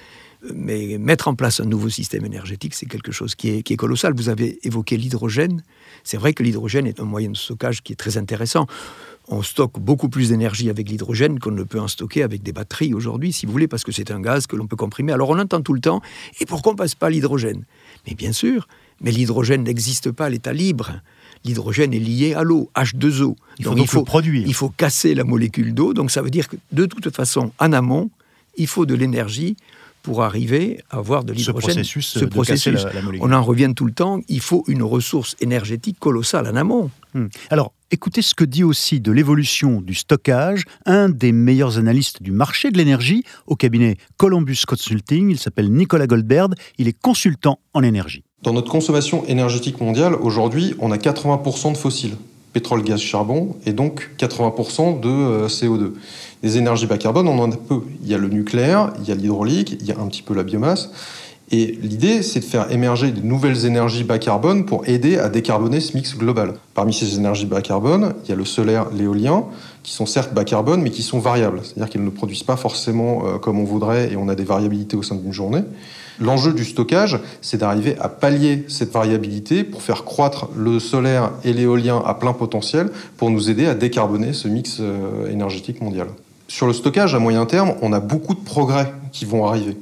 [0.54, 4.14] Mais mettre en place un nouveau système énergétique, c'est quelque chose qui est, colossal.
[4.16, 5.64] Vous avez évoqué l'hydrogène.
[6.04, 8.66] C'est vrai que l'hydrogène est un moyen de stockage qui est très intéressant.
[9.28, 12.94] On stocke beaucoup plus d'énergie avec l'hydrogène qu'on ne peut en stocker avec des batteries
[12.94, 15.12] aujourd'hui, si vous voulez, parce que c'est un gaz que l'on peut comprimer.
[15.12, 16.02] Alors on entend tout le temps,
[16.40, 17.66] et pourquoi on ne passe pas l'hydrogène?
[18.08, 18.68] Mais bien sûr,
[19.02, 21.02] mais l'hydrogène n'existe pas à l'état libre.
[21.46, 23.36] L'hydrogène est lié à l'eau, H2O.
[23.60, 24.46] Il faut donc, il faut, produire.
[24.46, 25.94] Il faut casser la molécule d'eau.
[25.94, 28.10] Donc ça veut dire que de toute façon, en amont,
[28.58, 29.56] il faut de l'énergie
[30.02, 31.84] pour arriver à avoir de l'hydrogène.
[31.84, 32.86] Ce processus,
[33.20, 36.90] on en revient tout le temps, il faut une ressource énergétique colossale en amont.
[37.14, 37.28] Hmm.
[37.50, 42.32] Alors, écoutez ce que dit aussi de l'évolution du stockage un des meilleurs analystes du
[42.32, 45.32] marché de l'énergie au cabinet Columbus Consulting.
[45.32, 48.24] Il s'appelle Nicolas Goldberg, il est consultant en énergie.
[48.42, 52.16] Dans notre consommation énergétique mondiale, aujourd'hui, on a 80% de fossiles,
[52.54, 55.92] pétrole, gaz, charbon, et donc 80% de euh, CO2.
[56.42, 57.82] Les énergies bas carbone, on en a peu.
[58.02, 60.34] Il y a le nucléaire, il y a l'hydraulique, il y a un petit peu
[60.34, 60.90] la biomasse,
[61.52, 65.82] Et l'idée, c'est de faire émerger de nouvelles énergies bas carbone pour aider à décarboner
[65.82, 66.54] ce mix global.
[66.76, 69.44] Parmi ces énergies bas carbone, il y a le solaire, l'éolien,
[69.84, 71.60] qui sont certes bas carbone, mais qui sont variables.
[71.64, 74.96] C'est-à-dire qu'ils ne produisent pas forcément euh, comme on voudrait et on a des variabilités
[74.96, 75.64] au sein d'une journée.
[76.22, 81.54] L'enjeu du stockage, c'est d'arriver à pallier cette variabilité pour faire croître le solaire et
[81.54, 86.08] l'éolien à plein potentiel pour nous aider à décarboner ce mix euh, énergétique mondial.
[86.50, 89.78] Sur le stockage à moyen terme, on a beaucoup de progrès qui vont arriver.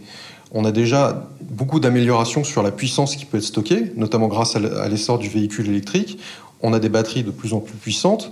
[0.52, 4.88] On a déjà beaucoup d'améliorations sur la puissance qui peut être stockée, notamment grâce à
[4.88, 6.20] l'essor du véhicule électrique.
[6.62, 8.32] On a des batteries de plus en plus puissantes.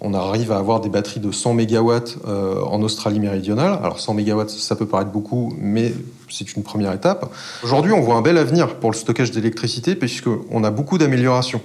[0.00, 1.90] On arrive à avoir des batteries de 100 MW
[2.26, 3.78] euh, en Australie méridionale.
[3.82, 5.94] Alors 100 MW, ça peut paraître beaucoup, mais
[6.28, 7.32] c'est une première étape.
[7.62, 11.60] Aujourd'hui, on voit un bel avenir pour le stockage d'électricité puisqu'on a beaucoup d'améliorations.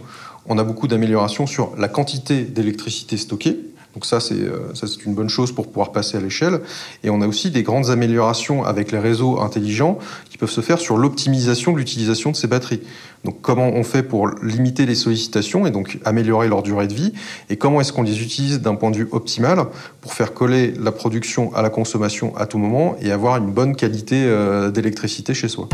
[0.45, 3.59] On a beaucoup d'améliorations sur la quantité d'électricité stockée,
[3.95, 6.61] donc ça, c'est euh, ça, c'est une bonne chose pour pouvoir passer à l'échelle.
[7.03, 9.97] Et on a aussi des grandes améliorations avec les réseaux intelligents
[10.29, 12.81] qui peuvent se faire sur l'optimisation de l'utilisation de ces batteries.
[13.25, 17.13] Donc comment on fait pour limiter les sollicitations et donc améliorer leur durée de vie
[17.49, 19.65] et comment est-ce qu'on les utilise d'un point de vue optimal
[20.01, 23.75] pour faire coller la production à la consommation à tout moment et avoir une bonne
[23.75, 25.67] qualité euh, d'électricité chez soi.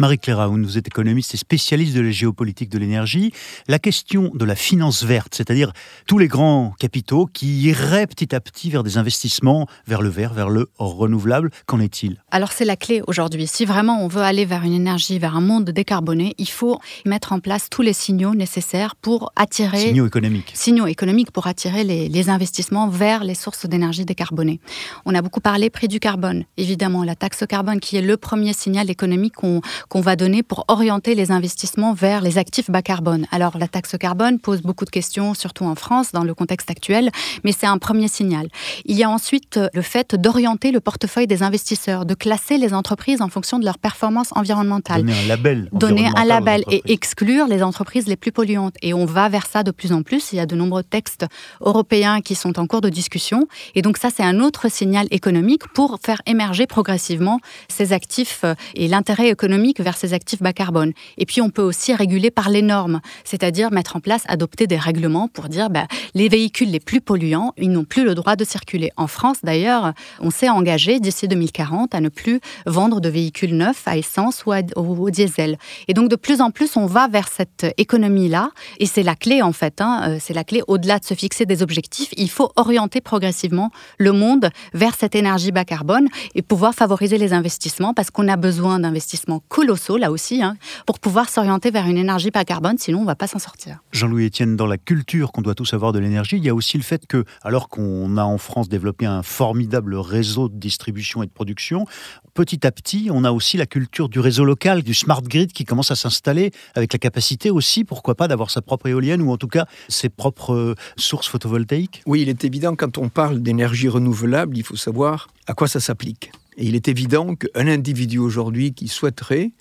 [0.00, 3.34] Marie-Claire Raoun, vous êtes économiste et spécialiste de la géopolitique de l'énergie.
[3.68, 5.74] La question de la finance verte, c'est-à-dire
[6.06, 10.32] tous les grands capitaux qui iraient petit à petit vers des investissements vers le vert,
[10.32, 12.16] vers le renouvelable, qu'en est-il?
[12.30, 13.46] Alors c'est la clé aujourd'hui.
[13.46, 17.34] Si vraiment on veut aller vers une énergie, vers un monde décarboné, il faut mettre
[17.34, 19.88] en place tous les signaux nécessaires pour attirer...
[19.88, 20.50] Signaux économiques.
[20.54, 24.60] Signaux économiques pour attirer les, les investissements vers les sources d'énergie décarbonées.
[25.04, 28.54] On a beaucoup parlé prix du carbone, évidemment, la taxe carbone qui est le premier
[28.54, 29.60] signal économique qu'on
[29.90, 33.26] qu'on va donner pour orienter les investissements vers les actifs bas carbone.
[33.32, 37.10] Alors la taxe carbone pose beaucoup de questions, surtout en France, dans le contexte actuel,
[37.44, 38.48] mais c'est un premier signal.
[38.84, 42.72] Il y a ensuite euh, le fait d'orienter le portefeuille des investisseurs, de classer les
[42.72, 45.02] entreprises en fonction de leur performance environnementale.
[45.02, 45.68] Donner un label.
[45.72, 48.74] Donner un label et exclure les entreprises les plus polluantes.
[48.82, 50.32] Et on va vers ça de plus en plus.
[50.32, 51.26] Il y a de nombreux textes
[51.60, 53.48] européens qui sont en cours de discussion.
[53.74, 58.54] Et donc ça, c'est un autre signal économique pour faire émerger progressivement ces actifs euh,
[58.76, 60.92] et l'intérêt économique vers ces actifs bas carbone.
[61.18, 64.76] Et puis on peut aussi réguler par les normes, c'est-à-dire mettre en place, adopter des
[64.76, 68.44] règlements pour dire bah, les véhicules les plus polluants, ils n'ont plus le droit de
[68.44, 68.90] circuler.
[68.96, 73.86] En France, d'ailleurs, on s'est engagé d'ici 2040 à ne plus vendre de véhicules neufs
[73.86, 75.58] à essence ou au diesel.
[75.88, 79.42] Et donc de plus en plus, on va vers cette économie-là, et c'est la clé
[79.42, 79.80] en fait.
[79.80, 82.10] Hein, euh, c'est la clé au-delà de se fixer des objectifs.
[82.16, 87.32] Il faut orienter progressivement le monde vers cette énergie bas carbone et pouvoir favoriser les
[87.32, 90.56] investissements parce qu'on a besoin d'investissements colossaux là aussi, hein,
[90.86, 93.78] pour pouvoir s'orienter vers une énergie pas carbone, sinon on ne va pas s'en sortir.
[93.92, 96.76] Jean-Louis Etienne, dans la culture qu'on doit tous avoir de l'énergie, il y a aussi
[96.76, 101.26] le fait que, alors qu'on a en France développé un formidable réseau de distribution et
[101.26, 101.86] de production,
[102.34, 105.64] petit à petit, on a aussi la culture du réseau local, du smart grid qui
[105.64, 109.36] commence à s'installer, avec la capacité aussi, pourquoi pas, d'avoir sa propre éolienne ou en
[109.36, 113.88] tout cas ses propres euh, sources photovoltaïques Oui, il est évident, quand on parle d'énergie
[113.88, 116.32] renouvelable, il faut savoir à quoi ça s'applique.
[116.56, 119.52] Et il est évident qu'un individu aujourd'hui qui souhaiterait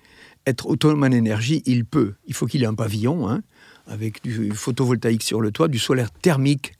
[0.46, 2.14] être autonome en énergie, il peut.
[2.28, 3.42] Il faut qu'il ait un pavillon, hein,
[3.88, 6.74] avec du photovoltaïque sur le toit, du solaire thermique.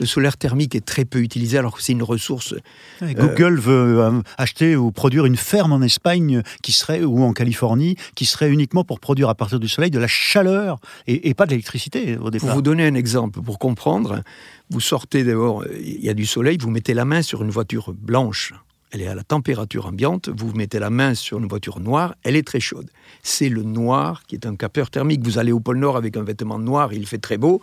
[0.00, 2.54] Le solaire thermique est très peu utilisé alors que c'est une ressource.
[3.02, 7.32] Euh, Google veut euh, acheter ou produire une ferme en Espagne qui serait ou en
[7.32, 11.46] Californie qui serait uniquement pour produire à partir du soleil de la chaleur et, pas
[11.46, 12.48] de l'électricité au départ.
[12.48, 14.22] Pour vous donner un exemple, pour comprendre,
[14.70, 17.92] vous sortez d'abord, il y a du soleil, vous mettez la main sur une voiture
[17.92, 18.54] blanche
[18.90, 22.36] elle est à la température ambiante, vous mettez la main sur une voiture noire, elle
[22.36, 22.90] est très chaude.
[23.22, 25.22] C'est le noir qui est un capteur thermique.
[25.22, 27.60] Vous allez au pôle Nord avec un vêtement noir, il fait très beau.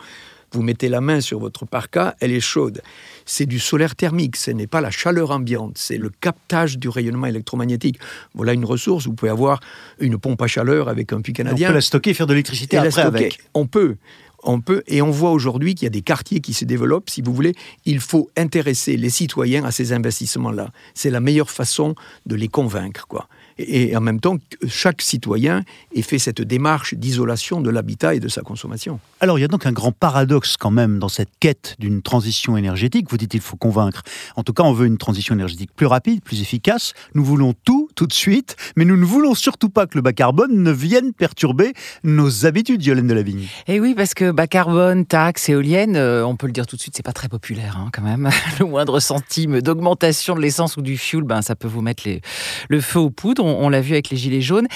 [0.52, 2.82] Vous mettez la main sur votre parka, elle est chaude.
[3.26, 7.28] C'est du solaire thermique, ce n'est pas la chaleur ambiante, c'est le captage du rayonnement
[7.28, 8.00] électromagnétique.
[8.36, 9.60] Voilà une ressource, vous pouvez avoir
[10.00, 11.68] une pompe à chaleur avec un puits canadien.
[11.68, 13.42] On peut la stocker faire de l'électricité après avec.
[13.54, 13.98] On peut
[14.46, 17.22] on peut, et on voit aujourd'hui qu'il y a des quartiers qui se développent, si
[17.22, 17.54] vous voulez,
[17.86, 20.72] il faut intéresser les citoyens à ces investissements-là.
[20.94, 23.28] C'est la meilleure façon de les convaincre, quoi
[23.58, 24.38] et en même temps
[24.68, 25.64] chaque citoyen
[25.94, 29.00] ait fait cette démarche d'isolation de l'habitat et de sa consommation.
[29.20, 32.58] Alors il y a donc un grand paradoxe quand même dans cette quête d'une transition
[32.58, 33.08] énergétique.
[33.10, 34.04] Vous dites il faut convaincre.
[34.36, 36.94] En tout cas, on veut une transition énergétique plus rapide, plus efficace.
[37.14, 40.14] Nous voulons tout, tout de suite, mais nous ne voulons surtout pas que le bas
[40.14, 43.48] carbone ne vienne perturber nos habitudes, Yolène de la Vigne.
[43.68, 46.76] Et eh oui, parce que bas carbone, taxes, éoliennes, euh, on peut le dire tout
[46.76, 48.30] de suite, c'est pas très populaire hein, quand même.
[48.60, 52.22] le moindre centime d'augmentation de l'essence ou du fuel, ben, ça peut vous mettre les,
[52.70, 54.68] le feu aux poudres on, l'a vu avec les Gilets jaunes,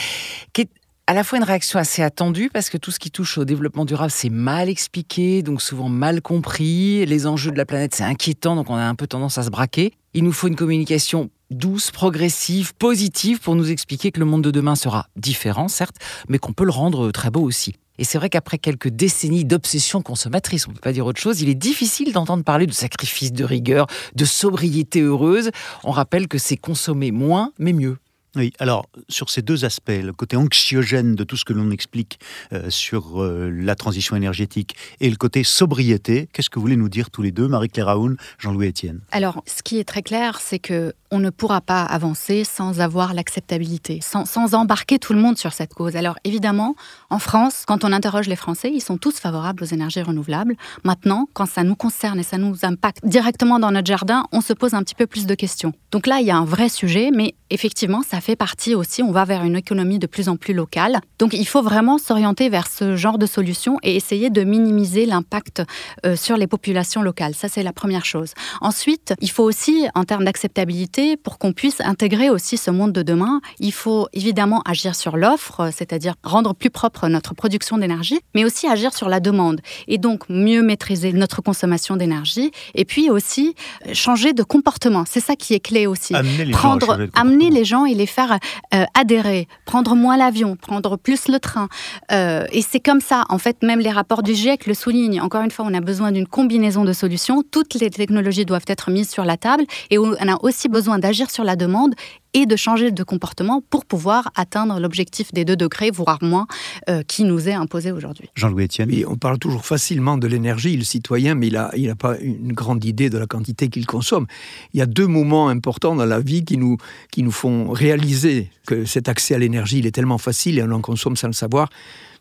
[0.53, 0.69] qui est
[1.08, 3.86] à la fois une réaction assez attendue parce que tout ce qui touche au développement
[3.86, 7.05] durable, c'est mal expliqué, donc souvent mal compris.
[7.05, 9.49] Les enjeux de la planète, c'est inquiétant, donc on a un peu tendance à se
[9.49, 9.93] braquer.
[10.13, 14.51] Il nous faut une communication douce, progressive, positive pour nous expliquer que le monde de
[14.51, 15.95] demain sera différent, certes,
[16.27, 17.73] mais qu'on peut le rendre très beau aussi.
[17.99, 21.41] Et c'est vrai qu'après quelques décennies d'obsession consommatrice, on ne peut pas dire autre chose,
[21.41, 25.51] il est difficile d'entendre parler de sacrifice, de rigueur, de sobriété heureuse.
[25.84, 27.97] On rappelle que c'est consommer moins, mais mieux.
[28.36, 32.20] Oui, alors sur ces deux aspects, le côté anxiogène de tout ce que l'on explique
[32.54, 36.89] euh, sur euh, la transition énergétique et le côté sobriété, qu'est-ce que vous voulez nous
[36.89, 39.02] dire tous les deux, Marie-Claire Raoun, Jean-Louis Etienne?
[39.12, 43.13] Alors, ce qui est très clair, c'est que on ne pourra pas avancer sans avoir
[43.13, 45.96] l'acceptabilité, sans, embarquer tout le monde sur cette cause.
[45.96, 46.76] Alors évidemment,
[47.10, 50.56] en France, quand on interroge les Français, ils sont tous favorables aux énergies renouvelables.
[50.84, 54.54] Maintenant, quand ça nous concerne et ça nous impacte directement dans notre jardin, on se
[54.54, 55.74] pose un petit peu plus de questions.
[55.91, 59.12] Donc là, il y a un vrai sujet, mais effectivement, ça fait partie aussi, on
[59.12, 61.00] va vers une économie de plus en plus locale.
[61.17, 65.63] Donc il faut vraiment s'orienter vers ce genre de solutions et essayer de minimiser l'impact
[66.06, 67.34] euh, sur les populations locales.
[67.34, 68.34] Ça, c'est la première chose.
[68.62, 73.02] Ensuite, il faut aussi, en termes d'acceptabilité, pour qu'on puisse intégrer aussi ce monde de
[73.02, 78.44] demain, il faut évidemment agir sur l'offre, c'est-à-dire rendre plus propre notre production d'énergie, mais
[78.44, 83.56] aussi agir sur la demande et donc mieux maîtriser notre consommation d'énergie et puis aussi
[83.88, 85.04] euh, changer de comportement.
[85.08, 86.16] C'est ça qui est clé aussi.
[86.16, 88.40] Amener les Prendre, gens amener les gens et les faire
[88.74, 91.70] euh, adhérer, prendre moins l'avion, prendre plus le train.
[92.12, 95.22] Euh, et c'est comme ça, en fait, même les rapports du GIEC le soulignent.
[95.22, 97.44] Encore une fois, on a besoin d'une combinaison de solutions.
[97.44, 101.30] Toutes les technologies doivent être mises sur la table et on a aussi besoin d'agir
[101.30, 101.94] sur la demande
[102.34, 106.48] et de changer de comportement pour pouvoir atteindre l'objectif des 2 degrés, voire moins,
[106.89, 108.30] euh, qui nous est imposé aujourd'hui.
[108.36, 111.89] Jean-Louis Etienne Et on parle toujours facilement de l'énergie, le citoyen, mais il n'a il
[111.89, 114.28] a pas une grande idée de la quantité qu'il consomme.
[114.74, 116.78] Il y a deux moments importants dans la vie qui nous,
[117.12, 120.72] qui nous font réaliser que cet accès à l'énergie, il est tellement facile et on
[120.72, 121.70] en consomme sans le savoir.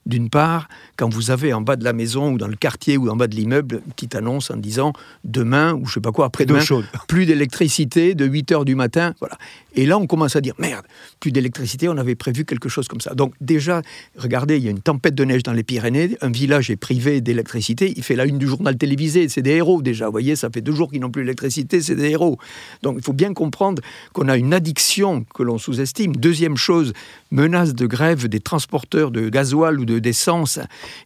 [0.06, 3.08] D'une part, quand vous avez en bas de la maison ou dans le quartier ou
[3.10, 4.92] en bas de l'immeuble une petite annonce en disant
[5.24, 6.60] demain ou je sais pas quoi, après-demain,
[7.08, 9.14] plus d'électricité de 8 heures du matin.
[9.20, 9.36] Voilà.
[9.74, 10.84] Et là, on commence à dire merde,
[11.20, 13.14] plus d'électricité, on avait prévu quelque chose comme ça.
[13.14, 13.82] Donc, déjà,
[14.16, 17.20] regardez, il y a une tempête de neige dans les Pyrénées, un village est privé
[17.20, 20.06] d'électricité, il fait la une du journal télévisé, c'est des héros déjà.
[20.06, 22.38] Vous voyez, ça fait deux jours qu'ils n'ont plus d'électricité, c'est des héros.
[22.82, 23.82] Donc, il faut bien comprendre
[24.12, 26.16] qu'on a une addiction que l'on sous-estime.
[26.16, 26.92] Deuxième chose,
[27.30, 30.58] menace de grève des transporteurs de gasoil ou d'essence.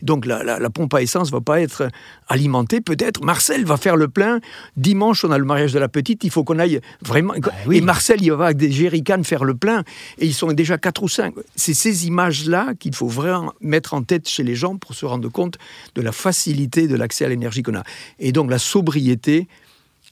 [0.03, 1.89] Donc, la, la- la pompe à essence va pas être
[2.29, 3.23] alimentée, peut-être.
[3.25, 4.41] Marcel va faire le plein.
[4.77, 7.35] Dimanche, on a le mariage de la petite, il faut qu'on aille vraiment.
[7.67, 7.79] oui.
[7.79, 9.85] Et Marcel, il va avec des jerrycans faire le plein,
[10.19, 11.35] et ils sont déjà quatre ou cinq.
[11.57, 15.29] C'est ces images-là qu'il faut vraiment mettre en tête chez les gens pour se rendre
[15.29, 15.59] compte
[15.95, 17.83] de la facilité de l'accès à l'énergie qu'on a.
[18.19, 19.47] Et donc la sobriété,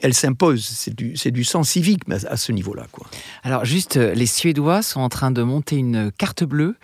[0.03, 0.65] elle s'impose.
[0.65, 2.87] C'est du, du sens civique mais à, à ce niveau-là.
[2.91, 3.07] Quoi.
[3.43, 6.77] Alors juste, euh, les Suédois sont en train de monter une carte bleue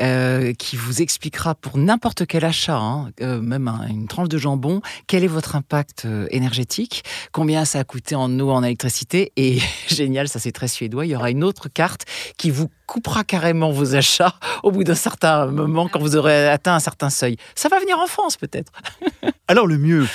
[0.00, 4.38] euh, qui vous expliquera pour n'importe quel achat, hein, euh, même un- une tranche de
[4.38, 9.32] jambon, quel est votre impact euh, énergétique, combien ça a coûté en eau, en électricité.
[9.36, 9.58] Et
[9.88, 12.04] génial, ça c'est très suédois, il y aura une autre carte
[12.36, 16.74] qui vous coupera carrément vos achats au bout d'un certain moment quand vous aurez atteint
[16.74, 17.36] un certain seuil.
[17.54, 18.72] Ça va venir en France peut-être.
[19.48, 20.06] Alors le mieux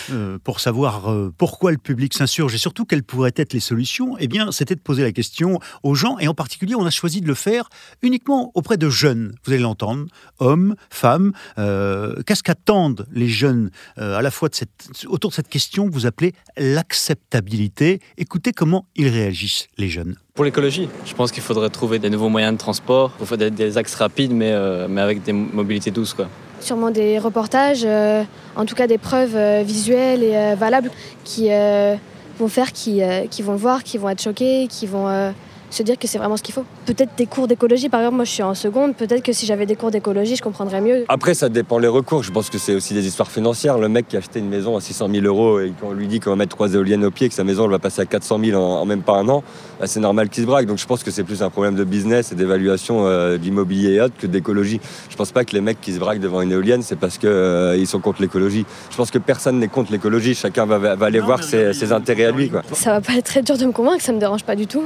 [0.46, 4.52] pour savoir pourquoi le public s'insurge et surtout quelles pourraient être les solutions, eh bien,
[4.54, 7.34] c'était de poser la question aux gens et en particulier, on a choisi de le
[7.34, 7.68] faire
[8.02, 9.36] uniquement auprès de jeunes.
[9.44, 11.32] Vous allez l'entendre, hommes, femmes.
[11.58, 15.88] euh, Qu'est-ce qu'attendent les jeunes euh, à la fois de cette, autour de cette question
[15.88, 20.16] que vous appelez l'acceptabilité Écoutez comment ils réagissent les jeunes.
[20.34, 23.12] Pour l'écologie, je pense qu'il faudrait trouver des nouveaux moyens de transport.
[23.20, 26.14] Il faut des, des axes rapides, mais, euh, mais avec des mobilités douces.
[26.14, 26.28] Quoi.
[26.60, 28.24] Sûrement des reportages, euh,
[28.56, 30.92] en tout cas des preuves euh, visuelles et euh, valables
[31.24, 31.96] qui euh,
[32.40, 35.32] vont faire qu'ils euh, qu'ils vont le voir, qui vont être choqués, qui vont euh,
[35.70, 36.66] se dire que c'est vraiment ce qu'il faut.
[36.86, 39.66] Peut-être des cours d'écologie, par exemple, moi je suis en seconde, peut-être que si j'avais
[39.66, 41.06] des cours d'écologie, je comprendrais mieux.
[41.10, 42.24] Après, ça dépend les recours.
[42.24, 43.78] Je pense que c'est aussi des histoires financières.
[43.78, 46.20] Le mec qui a acheté une maison à 600 000 euros et qu'on lui dit
[46.20, 48.40] qu'on va mettre trois éoliennes au pied, que sa maison elle va passer à 400
[48.44, 49.44] 000 en, en même pas un an,
[49.80, 50.66] bah, c'est normal qu'il se braque.
[50.66, 54.02] Donc je pense que c'est plus un problème de business et d'évaluation euh, d'immobilier et
[54.02, 54.80] autres que d'écologie.
[55.10, 57.88] Je pense pas que les mecs qui se braquent devant une éolienne, c'est parce qu'ils
[57.88, 58.66] sont contre l'écologie.
[58.92, 60.36] Je pense que personne n'est contre l'écologie.
[60.36, 62.50] Chacun va, va aller Non, voir ses intérêts à lui.
[62.50, 62.62] Quoi.
[62.74, 64.84] Ça va pas être très dur de me convaincre, ça me dérange pas du tout.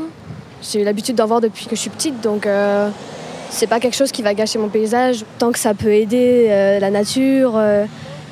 [0.62, 2.90] J'ai eu l'habitude d'en voir depuis que je suis petite, donc euh,
[3.50, 5.24] c'est pas quelque chose qui va gâcher mon paysage.
[5.38, 7.86] Tant que ça peut aider euh, la nature euh,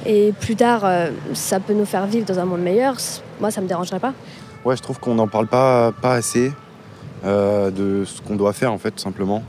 [0.06, 2.96] et plus tard euh, ça peut nous faire vivre dans un monde meilleur,
[3.40, 4.14] moi ça me dérangerait pas.
[4.66, 6.52] Ouais, je trouve qu'on n'en parle pas, pas assez
[7.26, 9.44] euh, de ce qu'on doit faire en fait, tout simplement.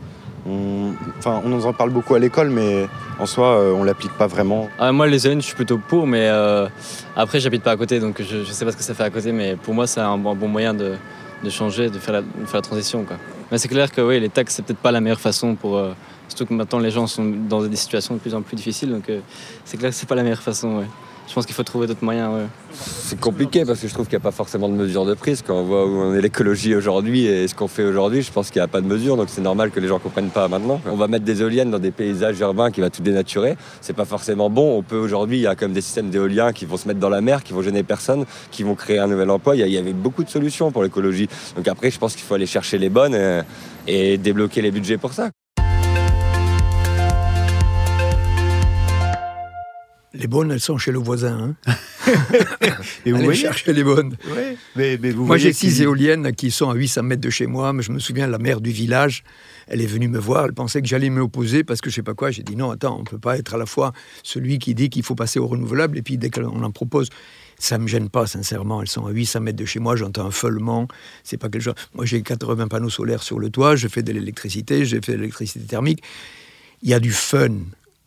[0.49, 2.87] On, enfin, on nous en parle beaucoup à l'école, mais
[3.19, 4.69] en soi, euh, on l'applique pas vraiment.
[4.79, 6.69] Ah, moi, les éoliennes, je suis plutôt pour, mais euh,
[7.17, 9.11] après, j'habite pas à côté, donc je, je sais pas ce que ça fait à
[9.11, 10.95] côté, mais pour moi, c'est un bon, bon moyen de,
[11.43, 13.05] de changer, de faire la, transition.
[13.05, 13.17] Quoi.
[13.51, 15.93] Mais c'est clair que oui, les taxes, c'est peut-être pas la meilleure façon pour, euh,
[16.29, 19.09] Surtout que maintenant les gens sont dans des situations de plus en plus difficiles, donc
[19.09, 19.21] euh,
[19.65, 20.85] c'est clair que c'est pas la meilleure façon.
[21.29, 22.31] Je pense qu'il faut trouver d'autres moyens.
[22.73, 25.43] C'est compliqué parce que je trouve qu'il n'y a pas forcément de mesures de prise.
[25.47, 28.51] Quand on voit où on est l'écologie aujourd'hui et ce qu'on fait aujourd'hui, je pense
[28.51, 29.17] qu'il n'y a pas de mesures.
[29.17, 30.81] Donc c'est normal que les gens ne comprennent pas maintenant.
[30.87, 33.57] On va mettre des éoliennes dans des paysages urbains qui va tout dénaturer.
[33.83, 34.79] C'est pas forcément bon.
[34.79, 37.01] On peut aujourd'hui, il y a quand même des systèmes d'éoliens qui vont se mettre
[37.01, 39.55] dans la mer, qui vont gêner personne, qui vont créer un nouvel emploi.
[39.55, 41.29] Il y avait beaucoup de solutions pour l'écologie.
[41.57, 43.43] Donc après, je pense qu'il faut aller chercher les bonnes et,
[43.87, 45.31] et débloquer les budgets pour ça.
[50.19, 51.55] Les bonnes, elles sont chez le voisin.
[51.69, 52.13] Hein.
[53.07, 54.17] et vous Allez chercher les bonnes.
[54.75, 57.73] Mais, mais vous Moi, j'ai six éoliennes qui sont à 800 mètres de chez moi.
[57.73, 59.23] Mais je me souviens, la mère du village,
[59.69, 60.47] elle est venue me voir.
[60.47, 62.33] Elle pensait que j'allais me opposer parce que je sais pas quoi.
[62.33, 63.93] J'ai dit non, attends, on peut pas être à la fois
[64.25, 67.11] celui qui dit qu'il faut passer au renouvelable et puis dès qu'on en propose.
[67.61, 68.83] Ça me gêne pas, sincèrement.
[68.83, 69.95] Elles sont à 800 mètres de chez moi.
[69.95, 70.89] J'entends un feulement.
[71.23, 71.75] C'est pas quelque chose.
[71.95, 73.77] Moi, j'ai 80 panneaux solaires sur le toit.
[73.77, 74.85] Je fais de l'électricité.
[74.85, 76.03] J'ai fait de l'électricité thermique.
[76.83, 77.51] Il y a du fun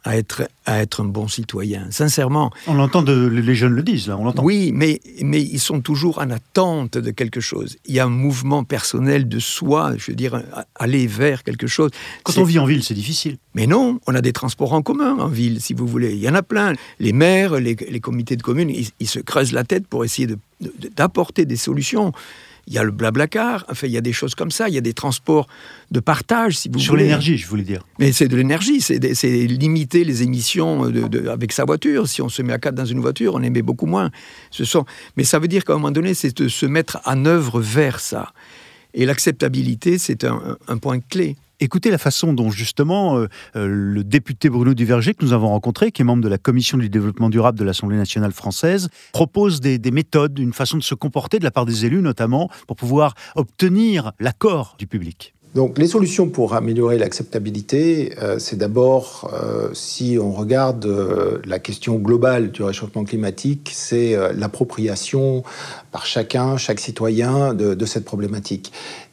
[0.03, 1.85] à être, à être un bon citoyen.
[1.91, 4.43] Sincèrement, On l'entend, de, les jeunes le disent, là, on l'entend.
[4.43, 7.77] oui, mais, mais ils sont toujours en attente de quelque chose.
[7.85, 10.41] Il y a un mouvement personnel de soi, je veux dire,
[10.75, 11.91] aller vers quelque chose.
[12.23, 13.37] Quand on vit en ville, c'est difficile.
[13.53, 16.13] Mais non, on a des transports en commun en ville, si vous voulez.
[16.13, 16.73] Il y en a plein.
[16.99, 20.25] Les maires, les, les comités de communes, ils, ils se creusent la tête pour essayer
[20.27, 22.11] de- de- d'apporter des solutions.
[22.71, 24.69] Il y a le blablacar, enfin, il y a des choses comme ça.
[24.69, 25.47] Il y a des transports
[25.91, 27.03] de partage, si vous Sur voulez.
[27.03, 27.83] l'énergie, je voulais dire.
[27.99, 28.97] Mais c'est de l'énergie, c'est
[29.45, 32.07] limiter les émissions de- de- avec sa voiture.
[32.07, 34.09] Si on se met à quatre dans une voiture, on émet beaucoup moins.
[34.51, 34.85] Ce sont,
[35.17, 37.99] mais ça veut dire qu'à un moment donné, c'est de se mettre en œuvre vers
[37.99, 38.31] ça.
[38.93, 41.35] Et l'acceptabilité, c'est un, un point clé.
[41.63, 45.91] Écoutez la façon dont justement euh, euh, le député Bruno Duverger que nous avons rencontré,
[45.91, 49.77] qui est membre de la commission du développement durable de l'Assemblée nationale française, propose des,
[49.77, 53.13] des méthodes, une façon de se comporter de la part des élus notamment, pour pouvoir
[53.35, 55.35] obtenir l'accord du public.
[55.53, 59.29] Donc les solutions pour améliorer l'acceptabilité, euh, c'est d'abord,
[59.73, 60.87] si on regarde
[61.45, 65.43] la question globale du réchauffement climatique, c'est l'appropriation
[65.91, 68.71] par chacun, chaque citoyen de cette problématique.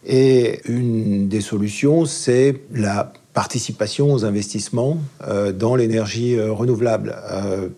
[0.09, 7.14] Et une des solutions, c'est la participation aux investissements euh, dans l'énergie euh, renouvelable.
[7.31, 7.68] Euh,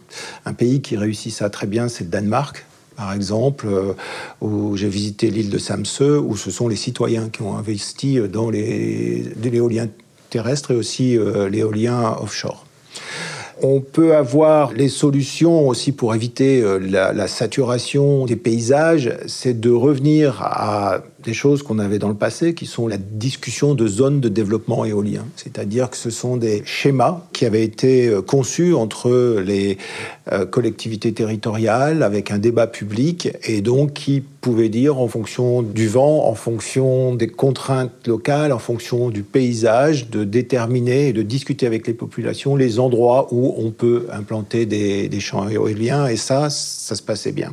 [0.46, 2.64] un pays qui réussit ça très bien, c'est le Danemark
[2.96, 3.66] par exemple,
[4.42, 8.50] où j'ai visité l'île de Samsø, où ce sont les citoyens qui ont investi dans
[8.50, 9.86] l'éolien
[10.28, 11.16] terrestre et aussi
[11.50, 12.66] l'éolien offshore.
[13.62, 20.42] On peut avoir les solutions aussi pour éviter la saturation des paysages, c'est de revenir
[20.42, 24.28] à des choses qu'on avait dans le passé, qui sont la discussion de zones de
[24.28, 25.24] développement éolien.
[25.36, 29.78] C'est-à-dire que ce sont des schémas qui avaient été euh, conçus entre les
[30.32, 35.88] euh, collectivités territoriales avec un débat public et donc qui pouvaient dire en fonction du
[35.88, 41.66] vent, en fonction des contraintes locales, en fonction du paysage, de déterminer et de discuter
[41.66, 46.94] avec les populations les endroits où on peut implanter des, champs éoliens et ça, ça
[46.94, 47.52] se passait bien.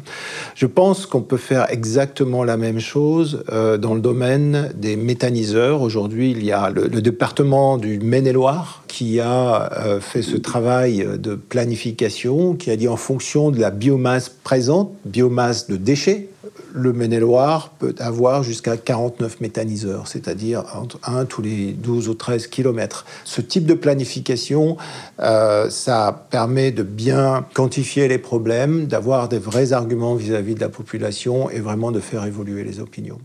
[0.55, 5.81] Je pense qu'on peut faire exactement la même chose euh, dans le domaine des méthaniseurs.
[5.81, 11.35] Aujourd'hui, il y a le, département du Maine-et-Loire qui a euh, fait ce travail de
[11.35, 16.29] planification, qui a dit en fonction de la biomasse présente, biomasse de déchets,
[16.73, 22.47] le Maine-et-Loire peut avoir jusqu'à 49 méthaniseurs, c'est-à-dire entre 1 tous les 12 ou 13
[22.47, 23.05] kilomètres.
[23.23, 24.77] Ce type de planification,
[25.19, 30.69] euh, ça permet de bien quantifier les problèmes, d'avoir des vrais arguments vis-à-vis de la
[30.69, 33.19] population et vraiment de faire évoluer les opinions.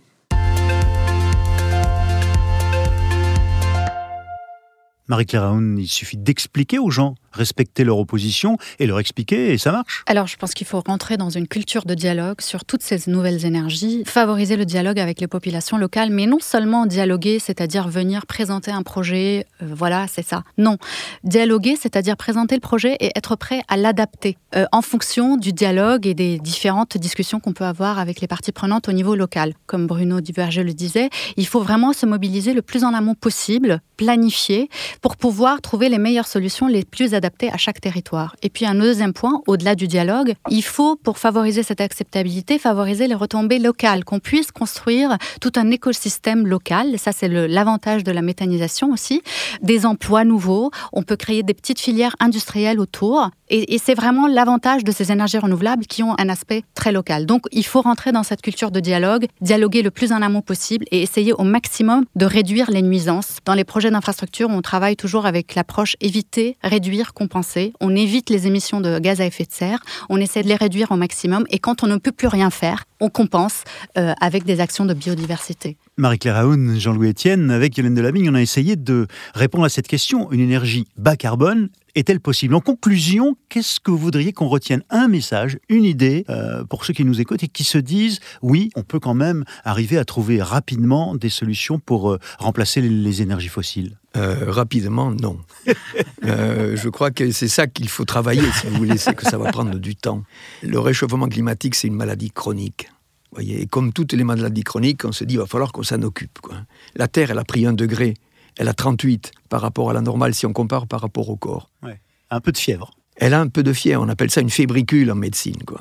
[5.13, 9.73] Marie-Claire Aoun, il suffit d'expliquer aux gens, respecter leur opposition et leur expliquer et ça
[9.73, 10.03] marche.
[10.07, 13.45] Alors, je pense qu'il faut rentrer dans une culture de dialogue sur toutes ces nouvelles
[13.45, 18.71] énergies, favoriser le dialogue avec les populations locales, mais non seulement dialoguer, c'est-à-dire venir présenter
[18.71, 20.43] un projet, euh, voilà, c'est ça.
[20.59, 20.77] Non,
[21.25, 26.07] dialoguer, c'est-à-dire présenter le projet et être prêt à l'adapter euh, en fonction du dialogue
[26.07, 29.55] et des différentes discussions qu'on peut avoir avec les parties prenantes au niveau local.
[29.67, 33.81] Comme Bruno Duverger le disait, il faut vraiment se mobiliser le plus en amont possible,
[33.97, 34.69] planifier,
[35.01, 38.37] pour pouvoir trouver les meilleures solutions les plus adaptées à chaque territoire.
[38.43, 43.07] Et puis un deuxième point, au-delà du dialogue, il faut, pour favoriser cette acceptabilité, favoriser
[43.07, 46.99] les retombées locales, qu'on puisse construire tout un écosystème local.
[46.99, 49.23] Ça, c'est l'avantage de la méthanisation aussi.
[49.63, 53.31] Des emplois nouveaux, on peut créer des petites filières industrielles autour.
[53.55, 57.27] Et, c'est vraiment l'avantage de ces énergies renouvelables qui ont un aspect très local.
[57.27, 60.87] Donc il faut rentrer dans cette culture de dialogue, dialoguer le plus en amont possible
[60.91, 63.39] et essayer au maximum de réduire les nuisances.
[63.45, 67.75] Dans les projets d'infrastructure, on travaille toujours avec l'approche éviter, réduire, compenser.
[67.81, 70.91] On évite les émissions de gaz à effet de serre, on essaie de les réduire
[70.91, 73.65] au maximum et quand on ne peut plus rien faire, on compense
[73.99, 75.77] euh, avec des actions de biodiversité.
[75.99, 80.33] Marie-Claire Aoun, Jean-Louis Etienne, avec Yolène Delavigne, on a essayé de répondre à cette question.
[80.33, 82.55] Une énergie bas carbone est-elle possible?
[82.55, 84.83] En conclusion, qu'est-ce que vous voudriez qu'on retienne?
[84.91, 88.71] Un message, une idée euh, pour ceux qui nous écoutent et qui se disent oui,
[88.77, 93.23] on peut quand même arriver à trouver rapidement des solutions pour euh, remplacer les, les,
[93.23, 95.39] énergies fossiles euh, Rapidement, non.
[96.25, 99.39] euh, je crois que c'est ça qu'il faut travailler, si vous voulez, c'est que ça
[99.39, 100.23] va prendre du temps.
[100.63, 102.89] Le réchauffement climatique, c'est une maladie chronique.
[103.33, 106.03] Voyez, et comme toutes les maladies chroniques, on se dit il va falloir qu'on s'en
[106.03, 106.39] occupe.
[106.41, 106.57] Quoi.
[106.95, 108.15] La Terre, elle a pris un degré,
[108.59, 111.71] elle a 38 par rapport à la normale si on compare par rapport au corps.
[111.83, 112.01] Ouais.
[112.31, 112.93] Un peu de fièvre.
[113.17, 115.63] Elle a un peu de fièvre, on appelle ça une fébricule en médecine.
[115.67, 115.81] Quoi.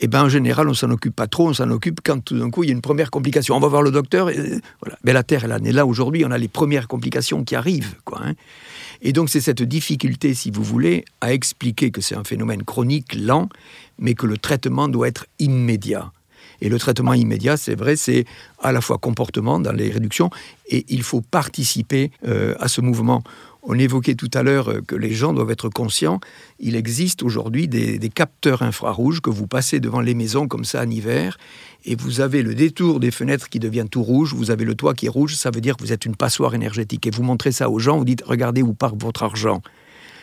[0.00, 2.50] Et ben en général, on s'en occupe pas trop, on s'en occupe quand tout d'un
[2.50, 3.56] coup il y a une première complication.
[3.56, 4.30] On va voir le docteur.
[4.30, 4.96] Et, voilà.
[5.02, 7.96] Mais la Terre, elle en est là aujourd'hui, on a les premières complications qui arrivent.
[8.04, 8.34] Quoi, hein.
[9.02, 13.14] Et donc c'est cette difficulté, si vous voulez, à expliquer que c'est un phénomène chronique,
[13.14, 13.48] lent,
[13.98, 16.12] mais que le traitement doit être immédiat.
[16.60, 18.24] Et le traitement immédiat, c'est vrai, c'est
[18.62, 20.30] à la fois comportement dans les réductions
[20.68, 23.22] et il faut participer euh, à ce mouvement.
[23.62, 26.20] On évoquait tout à l'heure que les gens doivent être conscients.
[26.58, 30.82] Il existe aujourd'hui des, des, capteurs infrarouges que vous passez devant les maisons comme ça
[30.82, 31.36] en hiver
[31.84, 34.94] et vous avez le détour des fenêtres qui devient tout rouge, vous avez le toit
[34.94, 37.06] qui est rouge, ça veut dire que vous êtes une passoire énergétique.
[37.06, 39.60] Et vous montrez ça aux gens, vous dites regardez où part votre argent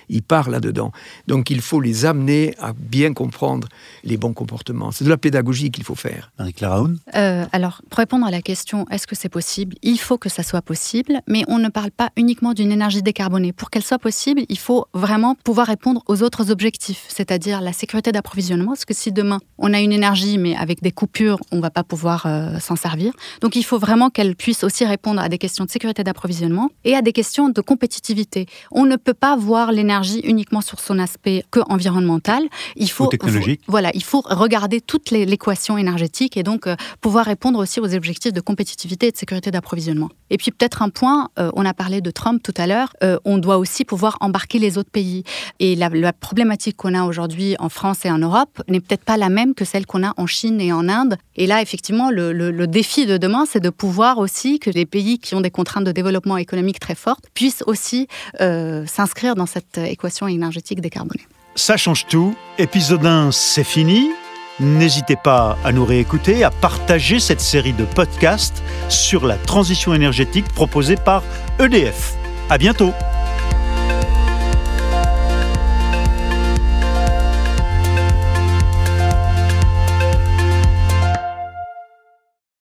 [0.09, 0.91] ils partent là-dedans.
[1.27, 3.67] Donc il faut les amener à bien comprendre
[4.03, 4.91] les bons comportements.
[4.91, 6.31] C'est de la pédagogie qu'il faut faire.
[6.37, 6.85] Marie-Claire
[7.15, 9.75] euh, Alors, pour répondre à la question, est-ce que c'est possible?
[9.81, 13.53] Il faut que ça soit possible, mais on ne parle pas uniquement d'une énergie décarbonée.
[13.53, 18.11] Pour qu'elle soit possible, il faut vraiment pouvoir répondre aux autres objectifs, c'est-à-dire la sécurité
[18.11, 21.61] d'approvisionnement, parce que si demain on a une énergie, mais avec des coupures, on ne
[21.61, 23.13] va pas pouvoir euh, s'en servir.
[23.41, 26.95] Donc il faut vraiment qu'elle puisse aussi répondre à des questions de sécurité d'approvisionnement et
[26.95, 28.45] à des questions de compétitivité.
[28.71, 32.43] On ne peut pas voir l'énergie uniquement sur son aspect que environnemental.
[32.75, 33.61] Il faut, technologique.
[33.67, 38.33] voilà, il faut regarder toute l'équation énergétique et donc euh, pouvoir répondre aussi aux objectifs
[38.33, 40.09] de compétitivité et de sécurité d'approvisionnement.
[40.29, 43.17] Et puis peut-être un point, euh, on a parlé de Trump tout à l'heure, euh,
[43.25, 45.23] on doit aussi pouvoir embarquer les autres pays.
[45.59, 49.17] Et la, la problématique qu'on a aujourd'hui en France et en Europe n'est peut-être pas
[49.17, 51.17] la même que celle qu'on a en Chine et en Inde.
[51.35, 54.85] Et là, effectivement, le, le, le défi de demain, c'est de pouvoir aussi que les
[54.85, 58.07] pays qui ont des contraintes de développement économique très fortes puissent aussi
[58.41, 61.25] euh, s'inscrire dans cette équation énergétique décarbonée.
[61.55, 62.35] Ça change tout.
[62.57, 64.11] Épisode 1, c'est fini.
[64.59, 70.47] N'hésitez pas à nous réécouter, à partager cette série de podcasts sur la transition énergétique
[70.53, 71.23] proposée par
[71.59, 72.15] EDF.
[72.49, 72.93] À bientôt!